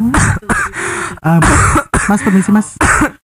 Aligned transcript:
Um, 1.26 1.42
mas 2.06 2.20
permisi 2.22 2.50
mas. 2.54 2.68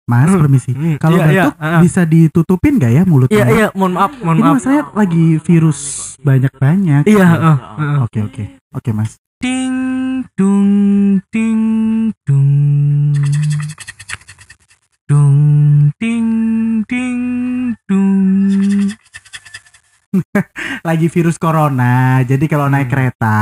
Mas 0.03 0.29
permisi. 0.29 0.71
Hmm, 0.75 0.99
Kalau 0.99 1.15
iya, 1.17 1.27
iya, 1.31 1.43
batuk 1.47 1.55
ah. 1.57 1.79
bisa 1.79 2.01
ditutupin 2.03 2.75
gak 2.75 2.91
ya 2.91 3.03
mulutnya? 3.07 3.41
Iya 3.41 3.45
iya, 3.49 3.67
mohon 3.71 3.93
maaf, 3.95 4.11
mohon 4.19 4.37
Ini 4.37 4.43
maaf. 4.43 4.53
masalahnya 4.59 4.83
lagi 4.93 5.25
virus 5.39 5.79
banyak-banyak. 6.19 7.03
Iya, 7.07 7.25
heeh, 7.25 7.57
heeh. 7.57 7.95
Oke 8.03 8.19
oke. 8.21 8.43
Oke 8.75 8.89
mas. 8.91 9.15
Ding 9.39 9.75
dung 10.35 10.71
ding 11.31 11.61
dung 12.27 12.49
Lagi 20.87 21.07
virus 21.07 21.35
corona. 21.35 22.21
Jadi 22.21 22.45
kalau 22.45 22.67
naik 22.67 22.87
Hmm. 22.87 22.93
kereta 22.93 23.39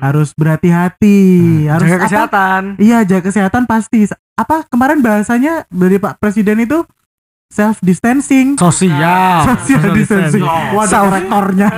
harus 0.00 0.32
berhati-hati. 0.32 1.20
Harus 1.66 1.88
jaga 1.88 1.96
apa? 1.96 2.04
kesehatan 2.08 2.62
Iya 2.76 2.98
jaga 3.02 3.22
kesehatan 3.26 3.62
pasti. 3.64 4.06
Apa 4.34 4.64
kemarin 4.68 5.00
bahasanya 5.00 5.64
dari 5.68 5.96
Pak 5.96 6.18
Presiden 6.18 6.60
itu 6.60 6.84
self 7.46 7.78
distancing. 7.80 8.58
sosial 8.58 9.46
Social 9.46 9.94
distancing. 9.94 10.42
Self- 10.42 11.12
rektornya. 11.14 11.68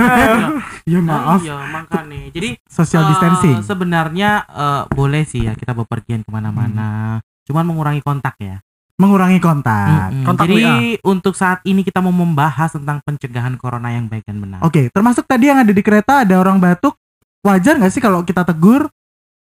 ya 0.90 1.00
maaf. 1.04 1.40
Iya, 1.44 1.56
makanya. 1.68 2.18
Jadi 2.32 2.50
Social 2.64 3.04
eh, 3.04 3.08
distancing. 3.12 3.56
sebenarnya 3.62 4.30
eh, 4.48 4.82
boleh 4.88 5.22
sih 5.28 5.44
ya 5.44 5.52
kita 5.52 5.76
bepergian 5.76 6.24
ke 6.24 6.30
mana-mana. 6.32 7.20
Cuman 7.44 7.64
mengurangi 7.64 8.00
kontak 8.00 8.36
ya. 8.40 8.60
Mengurangi 8.98 9.38
kontak. 9.38 10.10
Mm-mm. 10.10 10.26
kontak 10.26 10.44
Jadi 10.44 10.62
untuk 11.00 11.32
saat 11.32 11.62
ini 11.62 11.80
kita 11.80 12.02
mau 12.02 12.10
membahas 12.10 12.74
tentang 12.74 12.98
pencegahan 13.00 13.54
corona 13.54 13.88
yang 13.88 14.10
baik 14.10 14.26
dan 14.26 14.42
benar. 14.42 14.58
Oke, 14.60 14.90
termasuk 14.90 15.22
tadi 15.22 15.46
yang 15.46 15.62
ada 15.62 15.70
di 15.70 15.80
kereta 15.80 16.26
ada 16.26 16.34
orang 16.34 16.58
batuk. 16.58 16.98
Wajar 17.40 17.78
nggak 17.78 17.94
sih 17.94 18.02
kalau 18.02 18.26
kita 18.26 18.42
tegur? 18.42 18.90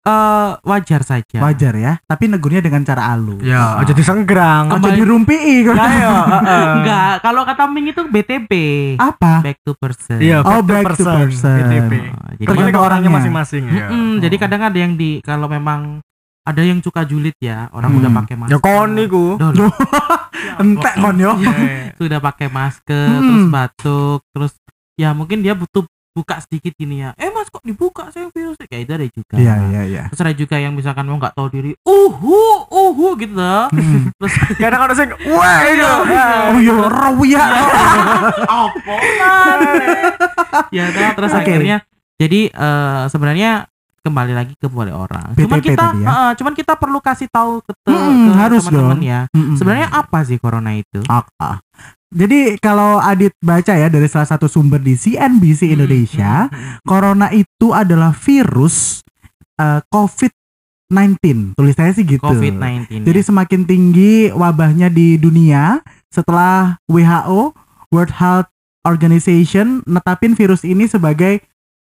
Eh, 0.02 0.50
wajar 0.66 1.06
saja. 1.06 1.38
Wajar 1.38 1.78
ya. 1.78 1.94
Tapi 2.02 2.26
negurnya 2.26 2.58
dengan 2.58 2.82
cara 2.82 3.14
halus. 3.14 3.38
ya 3.38 3.78
aja 3.78 3.94
disenggerang 3.94 4.66
Aja 4.66 4.74
Kembali- 4.74 4.98
dirumpi 4.98 5.36
Ayo, 5.62 5.70
heeh. 5.70 6.64
Enggak, 6.74 7.12
kalau 7.22 7.46
kata 7.46 7.62
Ming 7.68 7.86
itu 7.86 8.02
BTP. 8.02 8.50
Apa? 8.98 9.46
Back 9.46 9.62
to 9.62 9.78
person. 9.78 10.18
iya 10.18 10.42
Oh, 10.42 10.58
back 10.58 10.96
to 10.96 11.06
person. 11.06 11.54
BTP 11.54 11.92
Oh, 12.08 12.30
jadi 12.34 12.42
ke 12.42 12.50
Tergantung 12.50 12.82
orangnya 12.82 13.10
masing-masing 13.12 13.62
ya 13.68 13.86
Mm-mm, 13.86 14.18
jadi 14.18 14.36
kadang 14.40 14.62
ada 14.64 14.74
yang 14.74 14.96
di 14.96 15.22
kalau 15.22 15.46
memang 15.46 16.02
ada 16.42 16.58
yang 16.60 16.78
suka 16.78 17.02
julid 17.02 17.38
ya, 17.38 17.70
orang 17.70 17.90
Hmm. 17.90 18.00
udah 18.00 18.10
pakai 18.18 18.34
masker. 18.36 18.52
ya 18.52 18.58
kon 18.58 18.90
niku 18.92 19.24
entek 20.60 20.94
kon 20.96 21.16
yo. 21.16 21.32
Iya. 21.38 21.94
sudah 22.00 22.18
pakai 22.18 22.48
masker, 22.48 23.06
Hmm. 23.08 23.22
terus 23.22 23.44
batuk, 23.48 24.20
terus 24.30 24.52
ya 24.94 25.10
mungkin 25.12 25.40
dia 25.40 25.54
butuh 25.54 25.86
buka 26.12 26.36
sedikit 26.40 26.74
gini 26.74 27.00
ya. 27.00 27.16
Eh 27.16 27.30
Mas 27.30 27.48
kok 27.48 27.62
dibuka 27.62 28.10
saya 28.10 28.28
virusnya 28.28 28.68
kayak 28.68 28.82
itu 28.84 28.92
ada 28.92 29.06
juga. 29.08 29.34
Iya, 29.34 29.54
iya, 29.70 29.82
iya. 29.86 30.02
Terus 30.10 30.20
ada 30.20 30.34
juga 30.34 30.56
yang 30.56 30.72
misalkan 30.72 31.06
mau 31.06 31.16
nggak 31.16 31.32
tahu 31.32 31.48
diri, 31.48 31.72
uhu, 31.80 32.40
uhu 32.68 33.06
gitu 33.16 33.32
loh. 33.32 33.70
Hmm. 33.70 34.10
Terus 34.20 34.34
kadang 34.54 34.82
ada 34.82 34.92
sing 34.92 35.08
wah 35.08 35.58
itu 35.64 35.88
Oh 36.52 36.58
iya, 36.58 36.74
rawia. 36.84 37.44
apa 38.44 38.94
ya 40.68 40.84
nah, 40.90 41.12
terus 41.14 41.32
Oke. 41.32 41.40
akhirnya 41.40 41.76
jadi 42.16 42.40
eh, 42.48 43.02
sebenarnya 43.08 43.71
kembali 44.02 44.32
lagi 44.32 44.54
ke 44.54 44.66
boleh 44.66 44.90
orang 44.90 45.32
cuman 45.32 45.58
BTP 45.58 45.66
kita 45.68 45.84
tadi 45.88 45.98
ya. 46.00 46.10
eh, 46.10 46.32
cuman 46.34 46.52
kita 46.52 46.72
perlu 46.74 46.98
kasih 46.98 47.28
tahu 47.28 47.62
ke, 47.62 47.70
Hmm, 47.84 48.34
harus 48.34 48.62
teman-teman 48.64 48.98
dong. 48.98 49.02
ya 49.04 49.20
Mm-mm. 49.30 49.54
sebenarnya 49.54 49.88
apa 49.88 50.18
sih 50.22 50.36
corona 50.36 50.70
itu 50.72 51.00
Ah. 51.08 51.62
Jadi 52.10 52.60
kalau 52.60 53.00
Adit 53.00 53.32
baca 53.40 53.72
ya 53.72 53.88
dari 53.88 54.04
salah 54.04 54.28
satu 54.28 54.44
sumber 54.44 54.76
di 54.78 54.92
CNBC 54.92 55.72
Indonesia, 55.72 56.44
Hmm, 56.44 56.52
hmm, 56.52 56.68
hmm. 56.68 56.84
corona 56.84 57.32
itu 57.32 57.72
adalah 57.72 58.12
virus 58.12 59.00
eh, 59.56 59.80
COVID-19. 59.88 61.56
Tulisannya 61.56 61.94
sih 61.94 62.04
gitu. 62.04 62.20
COVID-19 62.20 63.00
Jadi 63.02 63.16
ya. 63.16 63.24
semakin 63.24 63.60
tinggi 63.64 64.28
wabahnya 64.28 64.88
di 64.88 65.16
dunia 65.16 65.80
setelah 66.06 66.76
WHO 66.84 67.56
World 67.88 68.12
Health 68.12 68.52
Organization 68.82 69.80
netapin 69.86 70.34
virus 70.34 70.62
ini 70.62 70.84
sebagai 70.84 71.40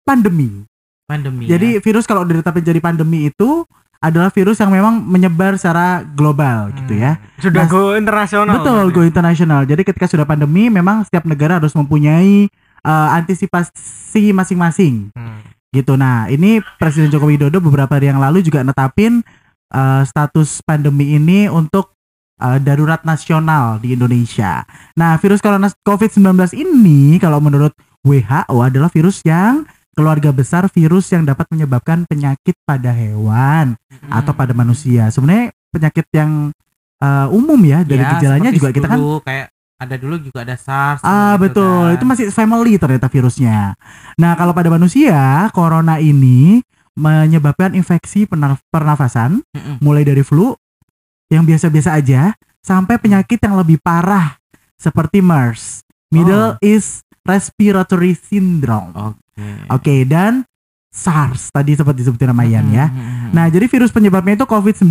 pandemi. 0.02 0.68
Pandemi 1.10 1.44
Jadi 1.44 1.76
ya. 1.76 1.80
virus 1.82 2.06
kalau 2.06 2.22
udah 2.22 2.38
ditetapin 2.38 2.62
jadi 2.62 2.78
pandemi 2.78 3.26
itu 3.26 3.66
adalah 3.98 4.30
virus 4.30 4.56
yang 4.56 4.70
memang 4.70 5.02
menyebar 5.02 5.54
secara 5.54 6.00
global 6.06 6.70
gitu 6.72 6.94
ya. 6.94 7.18
sudah 7.36 7.66
Mas- 7.66 7.70
go 7.70 7.92
internasional 7.92 8.54
Betul, 8.56 8.84
go 8.88 9.02
internasional. 9.02 9.60
Jadi 9.64 9.82
ketika 9.82 10.06
sudah 10.06 10.24
pandemi 10.24 10.70
memang 10.70 11.02
setiap 11.02 11.26
negara 11.26 11.58
harus 11.58 11.74
mempunyai 11.74 12.48
eh, 12.80 13.08
antisipasi 13.12 14.32
masing-masing 14.32 15.12
Hmm. 15.12 15.44
gitu. 15.68 15.94
Nah, 15.94 16.26
ini 16.26 16.58
Presiden 16.76 17.08
Joko 17.08 17.26
Widodo 17.26 17.58
beberapa 17.58 17.92
hari 17.92 18.08
yang 18.08 18.16
lalu 18.16 18.40
juga 18.40 18.62
netapin 18.62 19.20
eh, 19.68 20.02
status 20.02 20.60
pandemi 20.60 21.12
ini 21.12 21.46
untuk 21.46 21.92
eh, 22.36 22.56
darurat 22.58 23.04
nasional 23.04 23.76
di 23.78 23.92
Indonesia. 23.92 24.64
Nah, 24.94 25.14
virus 25.16 25.38
corona 25.38 25.68
COVID-19 25.84 26.24
ini 26.54 27.16
kalau 27.16 27.36
menurut 27.36 27.76
WHO 28.00 28.56
adalah 28.56 28.88
virus 28.88 29.20
yang 29.22 29.68
keluarga 30.00 30.32
besar 30.32 30.64
virus 30.66 31.12
yang 31.12 31.22
dapat 31.22 31.44
menyebabkan 31.52 32.08
penyakit 32.08 32.56
pada 32.64 32.88
hewan 32.90 33.76
Hmm. 33.76 34.10
atau 34.10 34.32
pada 34.32 34.56
manusia. 34.56 35.12
Sebenarnya 35.12 35.52
penyakit 35.68 36.08
yang 36.10 36.50
eh, 36.98 37.28
umum 37.28 37.56
ya 37.60 37.80
dari 37.80 38.00
Ya, 38.00 38.16
gejalanya 38.16 38.50
juga 38.50 38.72
kita 38.72 38.84
kan 38.84 38.96
dulu, 38.96 39.20
kayak 39.20 39.48
ada 39.76 39.96
dulu 39.96 40.20
juga 40.20 40.44
ada 40.44 40.52
SARS 40.52 41.00
Ah 41.00 41.32
gitu 41.36 41.48
betul, 41.48 41.80
kan. 41.84 41.94
itu 41.96 42.04
masih 42.04 42.24
family 42.28 42.76
ternyata 42.76 43.08
virusnya. 43.08 43.72
Nah 44.16 44.36
kalau 44.36 44.52
pada 44.52 44.68
manusia, 44.68 45.48
corona 45.52 45.96
ini 45.96 46.60
menyebabkan 46.92 47.72
infeksi 47.72 48.28
perna- 48.28 48.60
pernafasan, 48.68 49.40
Mm-mm. 49.48 49.80
mulai 49.80 50.04
dari 50.04 50.20
flu 50.20 50.52
yang 51.32 51.48
biasa-biasa 51.48 51.96
aja, 51.96 52.36
sampai 52.60 53.00
penyakit 53.00 53.40
yang 53.40 53.56
lebih 53.56 53.80
parah 53.80 54.36
seperti 54.76 55.24
MERS, 55.24 55.80
Middle 56.12 56.60
East 56.60 57.00
Respiratory 57.24 58.12
Syndrome. 58.12 58.92
Oke. 58.92 59.29
Oke, 59.68 60.04
dan 60.04 60.44
SARS 60.88 61.48
tadi 61.48 61.72
sempat 61.72 61.94
disebutin 61.94 62.28
nama 62.28 62.42
Ian 62.42 62.66
ya. 62.68 62.86
Mm-mm. 62.86 63.30
Nah, 63.30 63.46
jadi 63.46 63.64
virus 63.64 63.90
penyebabnya 63.90 64.34
itu 64.34 64.44
COVID-19 64.44 64.90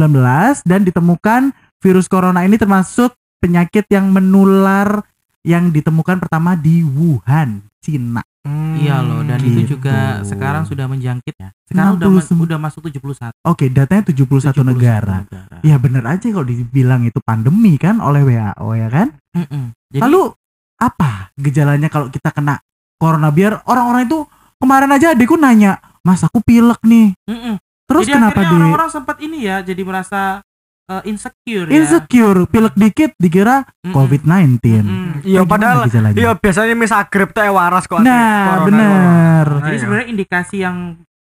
dan 0.63 0.79
ditemukan 0.81 1.41
virus 1.77 2.07
corona 2.07 2.41
ini 2.41 2.55
termasuk 2.55 3.11
penyakit 3.37 3.83
yang 3.87 4.07
menular 4.09 5.03
yang 5.41 5.67
ditemukan 5.69 6.19
pertama 6.19 6.55
di 6.55 6.83
Wuhan, 6.83 7.63
Cina. 7.79 8.23
Hmm. 8.39 8.79
Iya 8.79 9.03
loh 9.03 9.19
dan 9.21 9.35
itu 9.39 9.59
Gitu. 9.61 9.75
juga 9.75 10.23
sekarang 10.23 10.63
sudah 10.63 10.87
menjangkit 10.87 11.35
ya. 11.35 11.51
Sekarang 11.67 11.99
udah 11.99 12.07
60 12.07 12.31
ma- 12.31 12.43
udah 12.47 12.57
masuk 12.57 12.81
71 12.87 13.35
Oke, 13.43 13.67
datanya 13.67 14.03
71, 14.05 14.63
negara. 14.63 15.27
Ya 15.59 15.75
bener 15.75 16.07
aja 16.07 16.23
kalau 16.23 16.47
dibilang 16.47 17.03
itu 17.03 17.19
pandemi 17.19 17.75
kan 17.75 17.99
oleh 17.99 18.23
WHO 18.23 18.67
ya 18.73 18.87
kan? 18.87 19.07
Mm-mm. 19.35 19.75
Jadi 19.91 19.99
Lalu 19.99 20.31
apa 20.79 21.35
gejalanya 21.35 21.91
kalau 21.91 22.07
kita 22.07 22.31
kena 22.31 22.63
corona 22.95 23.27
biar 23.29 23.59
orang-orang 23.67 24.07
itu 24.07 24.23
kemarin 24.59 24.91
aja 24.91 25.15
adikku 25.15 25.35
nanya, 25.35 25.79
"Mas, 26.03 26.21
aku 26.21 26.43
pilek 26.43 26.79
nih." 26.83 27.15
mm-mm. 27.25 27.55
Terus 27.89 28.05
jadi 28.05 28.21
kenapa 28.21 28.39
deh? 28.45 28.53
orang-orang 28.53 28.89
sempat 28.93 29.17
ini 29.17 29.49
ya 29.49 29.65
jadi 29.65 29.81
merasa 29.81 30.45
eh, 30.85 31.03
insecure 31.05 31.65
ya. 31.65 31.73
Insecure, 31.73 32.45
pilek 32.45 32.75
dikit 32.75 33.11
dikira 33.17 33.65
Mm-mm. 33.81 33.93
COVID-19. 33.93 34.61
Mm-mm. 34.61 35.09
Iya 35.25 35.41
Gimana 35.41 35.49
padahal 35.49 35.77
iya 36.13 36.31
biasanya 36.33 36.75
misal 36.77 37.01
grip 37.09 37.33
teh 37.33 37.49
waras 37.49 37.85
kok. 37.85 37.97
Nah, 37.99 38.61
bener. 38.61 39.45
corona. 39.49 39.65
Jadi 39.65 39.73
Iya. 39.73 39.81
sebenarnya 39.81 40.07
indikasi 40.07 40.57
yang 40.61 40.77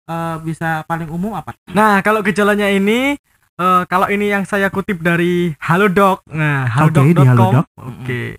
eh, 0.06 0.36
bisa 0.44 0.84
paling 0.86 1.10
umum 1.10 1.34
apa? 1.34 1.56
Nah, 1.72 2.04
kalau 2.04 2.22
gejalanya 2.22 2.68
ini 2.68 3.18
eh, 3.58 3.82
kalau 3.86 4.06
ini 4.06 4.30
yang 4.30 4.46
saya 4.46 4.70
kutip 4.70 5.02
dari 5.02 5.54
Halodoc. 5.58 6.22
Nah, 6.30 6.70
halodoc.com. 6.70 7.26
Halodoc. 7.26 7.66
Oke. 7.78 8.38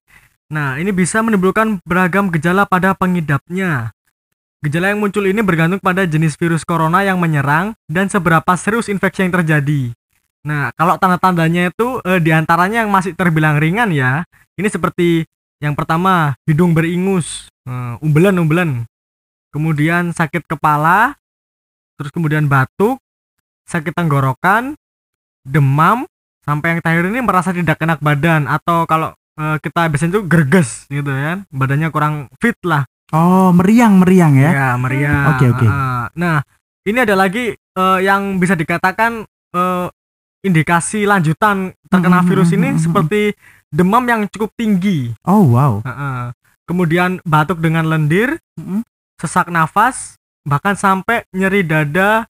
Nah, 0.52 0.76
ini 0.76 0.90
bisa 0.90 1.22
menimbulkan 1.22 1.80
beragam 1.82 2.28
gejala 2.28 2.68
pada 2.68 2.92
pengidapnya. 2.92 3.90
Gejala 4.62 4.94
yang 4.94 5.02
muncul 5.02 5.26
ini 5.26 5.42
bergantung 5.42 5.82
pada 5.82 6.06
jenis 6.06 6.38
virus 6.38 6.62
corona 6.62 7.02
yang 7.02 7.18
menyerang 7.18 7.74
dan 7.90 8.06
seberapa 8.06 8.46
serius 8.54 8.86
infeksi 8.86 9.26
yang 9.26 9.34
terjadi. 9.34 9.90
Nah, 10.46 10.70
kalau 10.78 10.94
tanda-tandanya 11.02 11.74
itu 11.74 11.98
eh, 12.06 12.22
di 12.22 12.30
antaranya 12.30 12.86
yang 12.86 12.90
masih 12.94 13.10
terbilang 13.18 13.58
ringan 13.58 13.90
ya. 13.90 14.22
Ini 14.54 14.70
seperti 14.70 15.26
yang 15.58 15.74
pertama 15.74 16.38
hidung 16.46 16.78
beringus, 16.78 17.50
eh, 17.66 17.98
umbelan-umbelan. 18.06 18.86
Kemudian 19.50 20.14
sakit 20.14 20.46
kepala, 20.46 21.18
terus 21.98 22.14
kemudian 22.14 22.46
batuk, 22.46 23.02
sakit 23.66 23.90
tenggorokan, 23.98 24.78
demam, 25.42 26.06
sampai 26.46 26.78
yang 26.78 26.80
terakhir 26.86 27.10
ini 27.10 27.18
merasa 27.18 27.50
tidak 27.50 27.82
enak 27.82 27.98
badan 27.98 28.46
atau 28.46 28.86
kalau 28.86 29.10
eh, 29.42 29.58
kita 29.58 29.90
biasanya 29.90 30.10
itu 30.18 30.22
gerges 30.30 30.86
gitu 30.86 31.10
kan, 31.10 31.50
badannya 31.50 31.90
kurang 31.90 32.30
fit 32.38 32.54
lah. 32.62 32.86
Oh, 33.12 33.52
meriang-meriang 33.52 34.34
ya. 34.40 34.50
Ya, 34.50 34.68
meriah. 34.80 35.36
Oke, 35.36 35.52
oke. 35.52 35.66
Ah, 35.68 36.08
nah, 36.16 36.40
ini 36.88 36.98
ada 37.04 37.12
lagi 37.12 37.52
eh, 37.52 37.98
yang 38.00 38.40
bisa 38.40 38.56
dikatakan 38.56 39.28
eh, 39.52 39.86
indikasi 40.42 41.04
lanjutan 41.04 41.76
terkena 41.86 42.24
Hmm, 42.24 42.28
virus 42.28 42.50
hmm, 42.50 42.56
ini 42.58 42.68
hmm, 42.72 42.80
seperti 42.80 43.20
demam 43.68 44.02
yang 44.08 44.24
cukup 44.32 44.50
tinggi. 44.56 45.12
Oh, 45.28 45.44
wow. 45.52 45.84
Heeh. 45.84 46.32
Kemudian 46.64 47.20
batuk 47.22 47.60
dengan 47.60 47.84
lendir, 47.84 48.40
sesak 49.20 49.52
nafas, 49.52 50.16
bahkan 50.42 50.72
sampai 50.72 51.28
nyeri 51.36 51.62
dada 51.62 52.24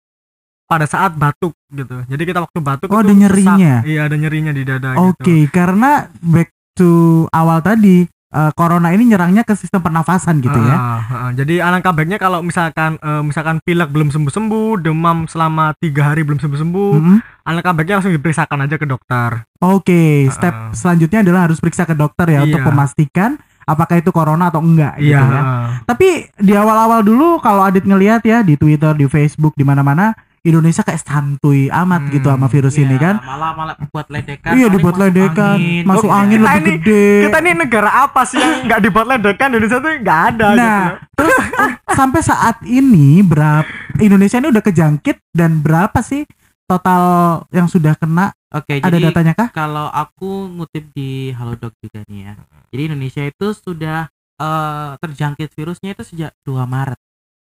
pada 0.65 0.87
saat 0.87 1.13
batuk 1.13 1.53
gitu. 1.69 2.07
Jadi 2.09 2.23
kita 2.25 2.41
waktu 2.41 2.59
batuk 2.63 2.89
Oh, 2.89 3.03
itu 3.03 3.11
ada 3.11 3.15
nyerinya? 3.15 3.75
sesak. 3.83 3.91
Iya, 3.91 4.01
ada 4.07 4.17
nyerinya 4.17 4.53
di 4.55 4.63
dada 4.65 4.89
Oke, 4.97 5.45
gitu. 5.45 5.53
karena 5.53 6.09
back 6.23 6.49
to 6.79 7.27
awal 7.35 7.59
tadi 7.61 8.07
eh, 8.31 8.51
corona 8.55 8.91
ini 8.91 9.07
nyerangnya 9.07 9.43
ke 9.43 9.53
sistem 9.53 9.81
pernafasan 9.81 10.39
gitu 10.39 10.55
ya. 10.57 10.73
Ah, 10.73 11.01
ah, 11.03 11.31
jadi 11.31 11.61
alangkah 11.61 11.91
baiknya 11.91 12.17
kalau 12.17 12.41
misalkan 12.41 12.95
eh, 12.97 13.23
misalkan 13.23 13.59
pilek 13.61 13.91
belum 13.91 14.09
sembuh-sembuh, 14.09 14.81
demam 14.81 15.27
selama 15.27 15.75
tiga 15.77 16.09
hari 16.09 16.23
belum 16.23 16.39
sembuh-sembuh, 16.39 16.93
Mm-mm. 16.97 17.19
alangkah 17.43 17.75
baiknya 17.75 17.99
langsung 17.99 18.15
diperiksakan 18.15 18.65
aja 18.65 18.77
ke 18.77 18.87
dokter. 18.87 19.31
Oke, 19.59 20.31
step 20.31 20.55
Ah. 20.55 20.71
selanjutnya 20.71 21.21
adalah 21.21 21.47
harus 21.47 21.59
periksa 21.59 21.83
ke 21.83 21.93
dokter 21.93 22.31
ya 22.31 22.43
untuk 22.43 22.63
Iya. 22.63 22.69
memastikan 22.71 23.31
apakah 23.63 23.99
itu 23.99 24.11
corona 24.11 24.49
atau 24.49 24.59
enggak 24.59 24.99
gitu 24.99 25.15
Iya. 25.15 25.23
ya. 25.23 25.43
Tapi 25.85 26.09
di 26.35 26.53
awal-awal 26.55 27.03
dulu 27.03 27.39
kalau 27.39 27.63
Adit 27.63 27.83
ngelihat 27.83 28.23
ya 28.23 28.43
di 28.43 28.55
Twitter, 28.55 28.95
di 28.95 29.07
Facebook, 29.07 29.55
di 29.55 29.63
mana-mana 29.63 30.11
Indonesia 30.43 30.81
kayak 30.81 31.01
santuy 31.01 31.69
amat 31.69 32.01
Hmm, 32.01 32.11
gitu 32.11 32.27
sama 32.27 32.47
virus 32.47 32.75
Iya, 32.75 32.83
ini 32.83 32.97
kan. 32.97 33.17
malah 33.21 33.53
malah 33.53 33.75
buat 33.87 34.07
ledekan 34.09 34.53
Iya 34.53 34.67
dibuat 34.69 34.95
masuk 34.95 35.05
ledekan, 35.05 35.57
angin. 35.57 35.83
masuk 35.85 36.07
Oh, 36.07 36.17
angin 36.17 36.41
lebih 36.41 36.57
ini- 36.57 36.71
gede. 36.79 37.05
Kita 37.25 37.39
ini 37.39 37.51
negara 37.55 37.91
apa 38.01 38.21
sih 38.23 38.37
yang 38.37 38.53
nggak 38.65 38.81
dibuat 38.81 39.07
ledekan 39.07 39.49
Indonesia 39.51 39.79
tuh 39.79 39.93
nggak 39.97 40.21
ada 40.31 40.47
Nah, 40.51 40.57
gitu. 40.57 40.97
terus 41.15 41.37
oh, 41.37 41.71
sampai 41.91 42.21
saat 42.21 42.57
ini 42.63 43.21
berapa 43.21 43.69
Indonesia 43.99 44.37
ini 44.37 44.49
udah 44.49 44.63
kejangkit 44.63 45.17
dan 45.31 45.61
berapa 45.61 46.01
sih 46.01 46.25
total 46.65 47.03
yang 47.49 47.67
sudah 47.67 47.93
kena? 47.95 48.31
Oke, 48.51 48.79
Ada 48.79 48.91
jadi 48.93 49.11
datanya 49.11 49.35
kah? 49.35 49.49
kalau 49.51 49.87
aku 49.87 50.27
ngutip 50.51 50.91
di 50.91 51.31
Halodoc 51.31 51.71
juga 51.79 52.03
nih 52.05 52.21
ya. 52.25 52.35
Jadi 52.69 52.83
Indonesia 52.85 53.23
itu 53.23 53.47
sudah 53.53 54.07
eh, 54.37 54.91
terjangkit 54.97 55.53
virusnya 55.53 55.93
itu 55.93 56.03
sejak 56.03 56.33
2 56.43 56.65
Maret. 56.65 56.97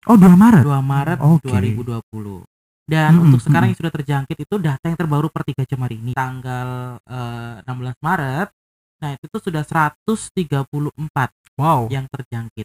Oh, 0.04 0.16
2 0.16 0.34
Maret. 0.34 0.64
2 0.64 0.82
Maret 0.82 1.18
Oke. 1.20 1.46
2020. 1.46 2.42
Dan 2.88 3.10
Mm-mm, 3.14 3.24
untuk 3.28 3.44
sekarang 3.44 3.68
yang 3.68 3.76
sudah 3.76 3.92
terjangkit 3.92 4.38
itu 4.40 4.54
data 4.56 4.80
yang 4.82 4.96
terbaru 4.96 5.28
per 5.28 5.44
3 5.44 5.60
jam 5.62 5.84
hari 5.84 6.00
ini. 6.00 6.16
Tanggal 6.16 6.96
eh, 7.04 7.68
16 7.68 8.00
Maret. 8.00 8.48
Nah, 8.98 9.10
itu 9.12 9.24
tuh 9.28 9.40
sudah 9.40 9.62
134 9.62 11.30
Wow. 11.54 11.90
yang 11.90 12.08
terjangkit. 12.08 12.64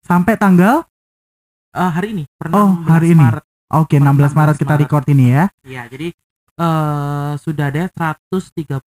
Sampai 0.00 0.34
tanggal 0.34 0.82
Eh, 1.70 1.90
hari 1.92 2.16
ini, 2.16 2.24
per 2.34 2.48
Oh, 2.50 2.72
16 2.72 2.88
hari 2.88 3.06
ini. 3.12 3.20
Maret. 3.20 3.44
Oke, 3.68 3.96
Per 3.96 4.02
16 4.02 4.32
Maret 4.32 4.56
16 4.56 4.58
kita 4.58 4.72
Maret. 4.72 4.82
record 4.82 5.04
ini 5.06 5.24
ya. 5.28 5.44
Ya, 5.62 5.82
jadi 5.84 6.08
eh 6.56 7.32
sudah 7.36 7.64
ada 7.68 7.82
134 7.92 8.80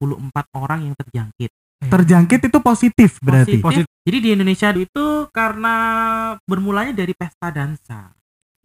orang 0.57 0.79
yang 0.83 0.95
terjangkit. 0.97 1.51
Terjangkit 1.79 2.49
itu 2.49 2.59
positif 2.59 3.21
berarti. 3.21 3.61
Positif. 3.61 3.85
Jadi 4.01 4.17
di 4.19 4.29
Indonesia 4.33 4.73
itu 4.73 5.05
karena 5.29 5.75
bermulanya 6.43 6.91
dari 6.91 7.13
pesta 7.13 7.53
dansa. 7.53 8.09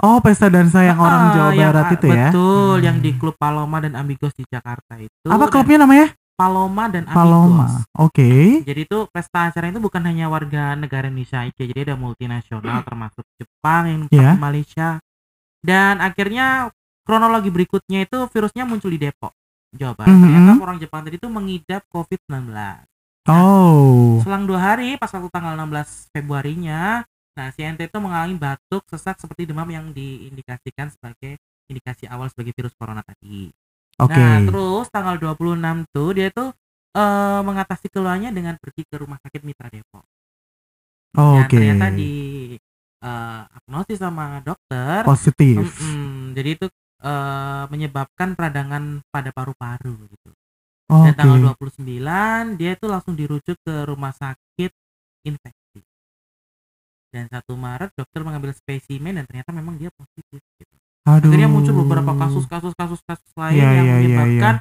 Oh, 0.03 0.19
pesta 0.19 0.51
dansa 0.51 0.83
yang 0.83 0.99
orang 0.99 1.23
Ah, 1.23 1.33
Jawa 1.33 1.51
yang- 1.55 1.71
Barat 1.71 1.87
itu 1.95 2.07
ya. 2.11 2.29
Betul, 2.29 2.75
Hmm. 2.77 2.85
yang 2.85 2.97
di 2.99 3.11
klub 3.15 3.37
Paloma 3.39 3.79
dan 3.79 3.95
Amigos 3.95 4.35
di 4.35 4.43
Jakarta 4.45 4.99
itu. 4.99 5.27
Apa 5.27 5.47
klubnya 5.47 5.87
namanya? 5.87 6.11
Paloma 6.35 6.91
dan 6.91 7.07
Amigos. 7.07 7.15
Paloma. 7.15 7.67
Oke. 7.95 8.59
Jadi 8.67 8.81
itu 8.85 8.99
pesta 9.09 9.47
acara 9.47 9.71
itu 9.71 9.79
bukan 9.79 10.03
hanya 10.03 10.27
warga 10.27 10.75
negara 10.75 11.07
Indonesia 11.07 11.47
aja, 11.47 11.63
jadi 11.63 11.87
ada 11.87 11.95
multinasional 11.95 12.83
termasuk 12.91 13.23
Jepang, 13.39 13.83
yang 13.87 14.01
Iya. 14.11 14.35
Malaysia. 14.35 14.89
Dan 15.63 16.03
akhirnya 16.03 16.75
kronologi 17.07 17.55
berikutnya 17.55 18.03
itu 18.03 18.19
virusnya 18.29 18.67
muncul 18.67 18.91
di 18.91 18.99
Depok, 18.99 19.31
Jawa 19.71 19.95
Barat. 19.95 20.11
Mhm. 20.11 20.21
Ternyata 20.27 20.53
orang 20.59 20.79
Jepang 20.83 21.01
tadi 21.07 21.17
itu 21.17 21.29
mengidap 21.31 21.87
COVID-19. 21.87 22.83
Oh. 23.25 24.21
Selang 24.21 24.45
dua 24.45 24.61
hari, 24.75 24.99
pas 24.99 25.09
waktu 25.09 25.31
tanggal 25.31 25.55
16 25.55 26.11
Februarinya, 26.13 27.07
nah 27.35 27.51
si 27.51 27.61
ente 27.67 27.91
itu 27.91 27.99
mengalami 27.99 28.39
batuk, 28.39 28.87
sesak 28.87 29.19
seperti 29.19 29.51
demam 29.51 29.67
yang 29.67 29.91
diindikasikan 29.91 30.91
sebagai 30.95 31.39
indikasi 31.67 32.07
awal 32.07 32.31
sebagai 32.31 32.55
virus 32.55 32.75
corona 32.79 33.03
tadi. 33.03 33.51
Oke. 33.99 34.15
Nah, 34.15 34.43
terus 34.43 34.87
tanggal 34.91 35.17
26 35.19 35.87
tuh 35.95 36.11
dia 36.15 36.29
tuh 36.31 36.51
eh, 36.95 37.41
mengatasi 37.43 37.87
keluhannya 37.91 38.31
dengan 38.35 38.55
pergi 38.59 38.83
ke 38.87 38.97
rumah 38.99 39.19
sakit 39.23 39.43
Mitra 39.47 39.71
Depok. 39.71 40.05
Oh, 41.15 41.39
Dan 41.39 41.47
Oke. 41.47 41.55
ternyata 41.59 41.87
di 41.95 42.13
eh, 43.03 43.43
agnosis 43.59 43.99
sama 44.03 44.43
dokter, 44.43 45.07
Positif. 45.07 45.63
mm-mm, 45.63 46.35
jadi 46.35 46.51
itu 46.59 46.67
eh, 47.03 47.65
menyebabkan 47.71 48.35
peradangan 48.35 49.03
pada 49.11 49.31
paru-paru 49.31 49.95
gitu. 50.11 50.31
Oke. 50.91 51.11
Dan 51.11 51.15
tanggal 51.17 51.39
29 51.55 52.59
dia 52.59 52.77
itu 52.77 52.87
langsung 52.91 53.15
dirujuk 53.15 53.57
ke 53.63 53.75
rumah 53.89 54.13
sakit 54.13 54.71
infeksi. 55.25 55.64
Dan 57.15 57.31
1 57.31 57.47
Maret 57.55 57.95
dokter 57.95 58.21
mengambil 58.27 58.51
spesimen 58.51 59.15
dan 59.15 59.23
ternyata 59.23 59.55
memang 59.55 59.79
dia 59.79 59.87
positif 59.95 60.43
gitu. 60.59 60.75
Aduh. 61.07 61.31
Akhirnya 61.31 61.47
muncul 61.47 61.75
beberapa 61.79 62.11
kasus-kasus 62.11 62.75
kasus-kasus 62.75 63.31
lain 63.39 63.55
Iya, 63.55 63.71
yang 63.71 63.71
iya, 63.71 63.83
iya, 63.87 63.95
menyebabkan 63.95 64.55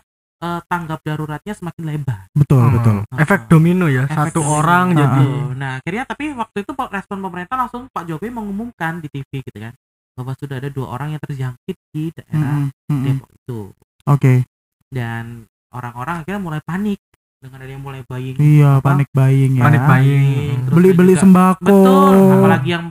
eh, 0.44 0.62
tanggap 0.68 1.00
daruratnya 1.02 1.54
semakin 1.56 1.84
lebar. 1.88 2.28
Betul, 2.36 2.62
Hmm. 2.62 2.76
betul. 2.76 2.98
Efek 3.16 3.42
domino 3.48 3.88
ya, 3.88 4.04
Efek 4.06 4.18
satu 4.30 4.44
domino. 4.44 4.54
orang 4.54 4.86
Ah, 4.86 4.98
jadi. 5.02 5.26
Nah, 5.56 5.72
akhirnya 5.80 6.04
tapi 6.04 6.26
waktu 6.36 6.58
itu 6.62 6.72
respon 6.76 7.18
pemerintah 7.18 7.56
langsung 7.58 7.82
Pak 7.90 8.04
Jokowi 8.06 8.30
mengumumkan 8.30 9.00
di 9.00 9.08
TV 9.08 9.40
gitu 9.40 9.58
kan 9.58 9.74
bahwa 10.14 10.38
sudah 10.38 10.62
ada 10.62 10.70
dua 10.70 10.94
orang 10.94 11.16
yang 11.16 11.22
terjangkit 11.24 11.78
di 11.90 12.14
daerah 12.14 12.60
Mm-mm, 12.60 12.86
mm-mm. 12.86 13.04
Depok 13.18 13.30
itu. 13.34 13.60
Oke. 14.06 14.34
Dan 14.92 15.24
orang-orang 15.72 16.22
akhirnya 16.22 16.42
mulai 16.44 16.62
panik 16.62 17.00
dengan 17.44 17.60
ada 17.60 17.68
yang 17.68 17.84
mulai 17.84 18.02
buying 18.02 18.36
Iya, 18.40 18.80
Apa? 18.80 18.86
panik 18.90 19.10
buying 19.12 19.52
ya. 19.54 19.64
panik 19.64 19.84
buying. 19.84 20.56
Terus 20.64 20.76
Beli-beli 20.80 21.14
juga- 21.14 21.22
sembako. 21.22 21.68
Betul, 21.68 22.16
apalagi 22.34 22.70
yang 22.72 22.86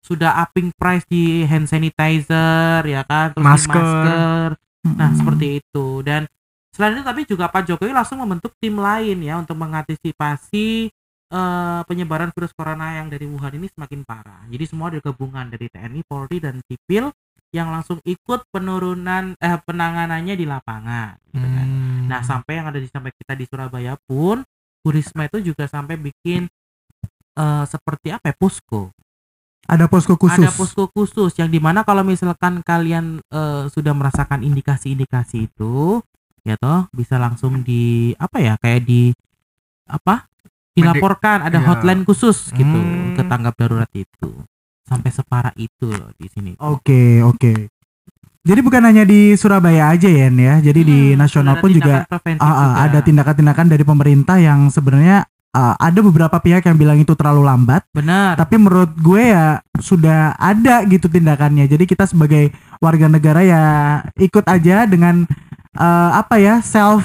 sudah 0.00 0.32
upping 0.40 0.72
price 0.72 1.04
di 1.04 1.44
hand 1.44 1.68
sanitizer 1.68 2.80
ya 2.82 3.04
kan, 3.04 3.30
terus 3.30 3.44
Masker. 3.44 3.76
masker. 3.76 4.48
Nah, 4.88 4.96
Mm-mm. 5.04 5.18
seperti 5.20 5.46
itu. 5.60 5.86
Dan 6.00 6.24
selain 6.72 6.96
itu 6.96 7.04
tapi 7.04 7.20
juga 7.22 7.44
Pak 7.46 7.68
Jokowi 7.68 7.92
langsung 7.92 8.16
membentuk 8.18 8.56
tim 8.56 8.72
lain 8.74 9.20
ya 9.20 9.36
untuk 9.36 9.54
mengantisipasi 9.54 10.88
eh, 11.28 11.80
penyebaran 11.84 12.32
virus 12.32 12.56
corona 12.56 12.96
yang 12.96 13.12
dari 13.12 13.28
Wuhan 13.28 13.52
ini 13.52 13.68
semakin 13.68 14.00
parah. 14.00 14.48
Jadi 14.48 14.64
semua 14.64 14.88
ada 14.88 14.96
gabungan 14.98 15.44
dari 15.46 15.68
TNI, 15.68 16.00
Polri 16.02 16.40
dan 16.40 16.56
sipil 16.64 17.12
yang 17.48 17.68
langsung 17.68 18.00
ikut 18.02 18.48
penurunan 18.48 19.36
eh 19.36 19.56
penanganannya 19.58 20.32
di 20.32 20.44
lapangan 20.44 21.20
gitu 21.26 21.44
kan. 21.44 21.66
Hmm. 21.66 21.87
Nah, 22.08 22.20
sampai 22.22 22.52
yang 22.56 22.66
ada 22.66 22.76
di 22.76 22.86
sampai 22.86 23.12
kita 23.12 23.32
di 23.32 23.44
Surabaya 23.44 23.94
pun 24.00 24.40
Bu 24.78 24.88
Risma 24.88 25.24
itu 25.24 25.44
juga 25.44 25.64
sampai 25.64 25.94
bikin 25.94 26.48
eh, 27.34 27.64
seperti 27.64 28.10
apa 28.10 28.32
ya, 28.32 28.34
posko 28.34 28.90
Ada 29.64 29.84
posko 29.84 30.16
khusus. 30.16 30.40
ada 30.40 30.48
posko 30.50 30.88
khusus 30.88 31.36
yang 31.36 31.46
di 31.46 31.60
mana 31.60 31.84
kalau 31.84 32.00
misalkan 32.00 32.60
kalian 32.62 33.20
eh, 33.22 33.68
sudah 33.68 33.92
merasakan 33.92 34.40
indikasi-indikasi 34.40 35.46
itu 35.46 36.00
ya 36.40 36.56
toh 36.56 36.88
bisa 36.90 37.16
langsung 37.16 37.60
di 37.60 38.16
apa 38.16 38.40
ya 38.40 38.56
kayak 38.56 38.82
di 38.82 39.12
apa 39.84 40.24
dilaporkan 40.72 41.44
ada 41.44 41.58
Iya. 41.58 41.66
hotline 41.68 42.02
khusus 42.02 42.48
gitu 42.50 42.64
Hmm. 42.72 43.12
ke 43.12 43.22
tanggap 43.22 43.52
darurat 43.54 43.90
itu 43.92 44.30
sampai 44.82 45.10
separah 45.10 45.52
itu 45.54 45.84
loh 45.84 46.08
di 46.14 46.26
sini 46.26 46.52
Oke, 46.56 47.20
oke. 47.20 47.68
Jadi 48.46 48.60
bukan 48.64 48.80
hanya 48.80 49.04
di 49.04 49.34
Surabaya 49.36 49.92
aja 49.92 50.08
ya, 50.08 50.28
ya. 50.30 50.54
Jadi 50.62 50.80
di 50.86 50.98
Hmm, 51.12 51.20
nasional 51.20 51.58
ada 51.58 51.62
pun 51.62 51.70
juga 51.74 52.06
juga. 52.06 52.80
ada 52.86 52.98
tindakan-tindakan 53.04 53.66
dari 53.68 53.84
pemerintah 53.84 54.36
yang 54.40 54.72
sebenarnya 54.72 55.26
ah, 55.52 55.74
ada 55.76 56.00
beberapa 56.00 56.36
pihak 56.38 56.64
yang 56.64 56.78
bilang 56.78 56.98
itu 57.00 57.12
terlalu 57.12 57.44
lambat, 57.44 57.84
benar 57.92 58.38
tapi 58.38 58.56
menurut 58.56 58.94
gue 58.96 59.32
ya 59.34 59.60
sudah 59.76 60.32
ada 60.38 60.80
gitu 60.88 61.10
tindakannya. 61.10 61.68
Jadi 61.68 61.84
kita 61.84 62.08
sebagai 62.08 62.54
warga 62.80 63.10
negara 63.10 63.42
ya 63.44 63.62
ikut 64.16 64.44
aja 64.48 64.86
dengan 64.88 65.26
eh, 65.76 66.10
apa 66.14 66.38
ya 66.40 66.62
self 66.62 67.04